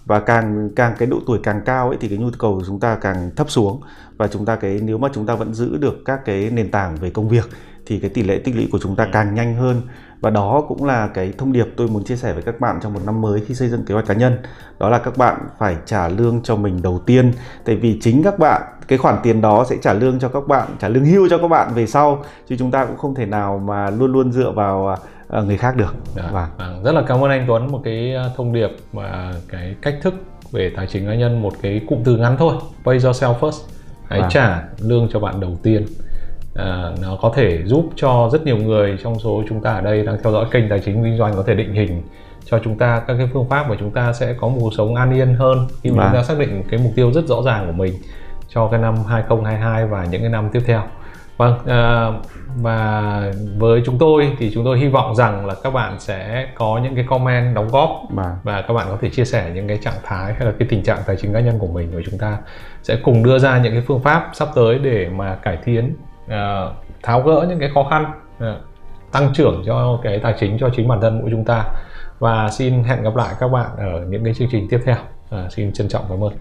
Và 0.06 0.20
càng 0.20 0.70
càng 0.76 0.94
cái 0.98 1.08
độ 1.08 1.18
tuổi 1.28 1.40
càng 1.44 1.62
cao 1.66 1.88
ấy 1.88 1.98
thì 2.00 2.08
cái 2.08 2.18
nhu 2.18 2.30
cầu 2.40 2.56
của 2.56 2.64
chúng 2.68 2.80
ta 2.80 2.98
càng 3.02 3.32
thấp 3.36 3.50
xuống 3.50 3.82
và 4.18 4.28
chúng 4.28 4.46
ta 4.46 4.56
cái 4.56 4.80
nếu 4.84 4.98
mà 4.98 5.08
chúng 5.14 5.26
ta 5.26 5.36
vẫn 5.36 5.54
giữ 5.54 5.78
được 5.78 6.06
các 6.06 6.26
cái 6.26 6.50
nền 6.54 6.72
tảng 6.72 6.96
về 6.96 7.10
công 7.10 7.30
việc 7.30 7.46
thì 7.92 8.00
cái 8.00 8.10
tỷ 8.10 8.24
lệ 8.24 8.38
tích 8.44 8.56
lũy 8.56 8.68
của 8.72 8.80
chúng 8.82 8.96
ta 8.96 9.04
ừ. 9.04 9.10
càng 9.14 9.36
nhanh 9.36 9.56
hơn. 9.56 9.82
Và 10.22 10.30
đó 10.30 10.64
cũng 10.68 10.86
là 10.86 11.08
cái 11.08 11.34
thông 11.38 11.54
điệp 11.54 11.66
tôi 11.78 11.88
muốn 11.88 12.04
chia 12.04 12.16
sẻ 12.16 12.34
với 12.34 12.44
các 12.44 12.60
bạn 12.60 12.80
trong 12.84 12.94
một 12.94 13.00
năm 13.06 13.22
mới 13.22 13.42
khi 13.48 13.56
xây 13.56 13.70
dựng 13.70 13.86
kế 13.86 13.94
hoạch 13.94 14.08
cá 14.08 14.14
nhân. 14.14 14.38
Đó 14.80 14.90
là 14.90 14.98
các 14.98 15.18
bạn 15.18 15.38
phải 15.58 15.78
trả 15.86 16.08
lương 16.08 16.42
cho 16.44 16.56
mình 16.56 16.82
đầu 16.82 17.00
tiên. 17.06 17.32
Tại 17.66 17.76
vì 17.76 18.00
chính 18.02 18.24
các 18.24 18.40
bạn 18.40 18.62
cái 18.88 18.98
khoản 18.98 19.16
tiền 19.24 19.42
đó 19.42 19.66
sẽ 19.70 19.76
trả 19.82 19.94
lương 19.94 20.20
cho 20.20 20.30
các 20.30 20.48
bạn 20.48 20.68
trả 20.80 20.88
lương 20.88 21.06
hưu 21.06 21.30
cho 21.30 21.38
các 21.38 21.48
bạn 21.48 21.74
về 21.74 21.88
sau. 21.88 22.24
Chứ 22.50 22.56
chúng 22.60 22.72
ta 22.72 22.86
cũng 22.86 22.98
không 22.98 23.16
thể 23.16 23.26
nào 23.26 23.62
mà 23.66 23.90
luôn 23.90 24.12
luôn 24.12 24.32
dựa 24.32 24.52
vào 24.52 24.96
à, 25.30 25.42
người 25.42 25.58
khác 25.58 25.76
được. 25.76 25.96
Dạ, 26.16 26.30
và 26.32 26.50
vâng. 26.58 26.84
rất 26.84 26.92
là 26.92 27.04
cảm 27.08 27.24
ơn 27.24 27.32
anh 27.32 27.46
Tuấn 27.48 27.72
một 27.72 27.82
cái 27.84 28.16
à, 28.16 28.26
thông 28.38 28.54
điệp 28.54 28.70
và 28.94 29.34
cái 29.50 29.76
cách 29.82 29.96
thức 30.02 30.14
về 30.52 30.72
tài 30.76 30.88
chính 30.88 31.06
cá 31.06 31.16
nhân 31.16 31.42
một 31.42 31.54
cái 31.62 31.82
cụm 31.88 32.04
từ 32.04 32.18
ngắn 32.18 32.36
thôi. 32.40 32.54
Pay 32.86 32.98
yourself 32.98 33.40
first. 33.40 33.62
Hãy 34.10 34.20
à. 34.20 34.30
trả 34.32 34.64
lương 34.80 35.08
cho 35.14 35.20
bạn 35.20 35.40
đầu 35.40 35.58
tiên 35.64 35.86
à, 36.56 36.92
nó 37.02 37.18
có 37.22 37.32
thể 37.36 37.64
giúp 37.66 37.90
cho 37.96 38.30
rất 38.32 38.46
nhiều 38.46 38.58
người 38.58 38.98
trong 39.04 39.20
số 39.20 39.44
chúng 39.50 39.62
ta 39.62 39.74
ở 39.74 39.82
đây 39.82 40.06
đang 40.06 40.18
theo 40.24 40.34
dõi 40.34 40.46
kênh 40.52 40.70
tài 40.70 40.80
chính 40.80 41.04
kinh 41.04 41.18
doanh 41.18 41.36
có 41.36 41.44
thể 41.48 41.56
định 41.56 41.74
hình 41.74 42.04
cho 42.46 42.60
chúng 42.64 42.78
ta 42.78 43.02
các 43.08 43.14
cái 43.18 43.30
phương 43.34 43.50
pháp 43.50 43.70
mà 43.70 43.76
chúng 43.80 43.92
ta 43.92 44.14
sẽ 44.14 44.34
có 44.34 44.48
một 44.48 44.58
cuộc 44.60 44.74
sống 44.78 44.96
an 44.96 45.14
yên 45.14 45.34
hơn 45.34 45.68
khi 45.82 45.92
mà 45.92 46.04
chúng 46.06 46.14
ta 46.14 46.24
xác 46.24 46.40
định 46.40 46.64
cái 46.70 46.80
mục 46.84 46.92
tiêu 46.96 47.12
rất 47.12 47.26
rõ 47.28 47.42
ràng 47.46 47.68
của 47.68 47.74
mình 47.74 47.94
cho 48.50 48.68
cái 48.68 48.80
năm 48.80 48.96
2022 49.08 49.86
và 49.86 50.06
những 50.06 50.22
cái 50.22 50.30
năm 50.30 50.50
tiếp 50.54 50.62
theo. 50.66 50.82
Vâng, 51.38 51.58
à, 51.68 52.12
và 52.56 53.32
với 53.58 53.82
chúng 53.86 53.98
tôi 53.98 54.36
thì 54.40 54.52
chúng 54.54 54.66
tôi 54.66 54.80
hy 54.80 54.88
vọng 54.88 55.16
rằng 55.16 55.46
là 55.46 55.56
các 55.64 55.74
bạn 55.74 56.00
sẽ 56.00 56.48
có 56.56 56.80
những 56.84 56.96
cái 56.96 57.06
comment 57.10 57.56
đóng 57.56 57.68
góp 57.68 58.02
và, 58.10 58.36
và 58.44 58.62
các 58.62 58.74
bạn 58.74 58.88
có 58.90 58.98
thể 59.02 59.10
chia 59.10 59.26
sẻ 59.26 59.52
những 59.56 59.68
cái 59.68 59.78
trạng 59.78 60.00
thái 60.04 60.34
hay 60.34 60.46
là 60.46 60.54
cái 60.60 60.68
tình 60.72 60.84
trạng 60.84 61.00
tài 61.08 61.16
chính 61.16 61.34
cá 61.34 61.40
nhân 61.40 61.60
của 61.60 61.68
mình 61.68 61.92
và 61.96 62.02
chúng 62.10 62.20
ta 62.20 62.38
sẽ 62.84 62.98
cùng 63.04 63.24
đưa 63.24 63.40
ra 63.40 63.58
những 63.58 63.74
cái 63.74 63.82
phương 63.88 64.04
pháp 64.04 64.30
sắp 64.34 64.48
tới 64.56 64.80
để 64.80 65.10
mà 65.10 65.36
cải 65.36 65.58
tiến 65.58 65.96
uh, 66.32 66.74
tháo 67.04 67.22
gỡ 67.22 67.46
những 67.50 67.60
cái 67.60 67.70
khó 67.74 67.84
khăn 67.90 68.12
uh, 68.38 68.44
tăng 69.12 69.34
trưởng 69.34 69.64
cho 69.66 70.00
cái 70.04 70.20
tài 70.20 70.34
chính 70.40 70.58
cho 70.60 70.70
chính 70.76 70.88
bản 70.88 71.02
thân 71.02 71.20
mỗi 71.22 71.32
chúng 71.32 71.46
ta. 71.46 71.66
Và 72.20 72.50
xin 72.50 72.84
hẹn 72.84 73.04
gặp 73.04 73.16
lại 73.16 73.36
các 73.40 73.48
bạn 73.48 73.70
ở 73.78 74.06
những 74.10 74.24
cái 74.24 74.34
chương 74.34 74.48
trình 74.52 74.68
tiếp 74.70 74.80
theo. 74.86 74.96
Ờ, 75.30 75.50
xin 75.50 75.74
trân 75.74 75.88
trọng 75.88 76.06
cảm 76.10 76.24
ơn. 76.24 76.34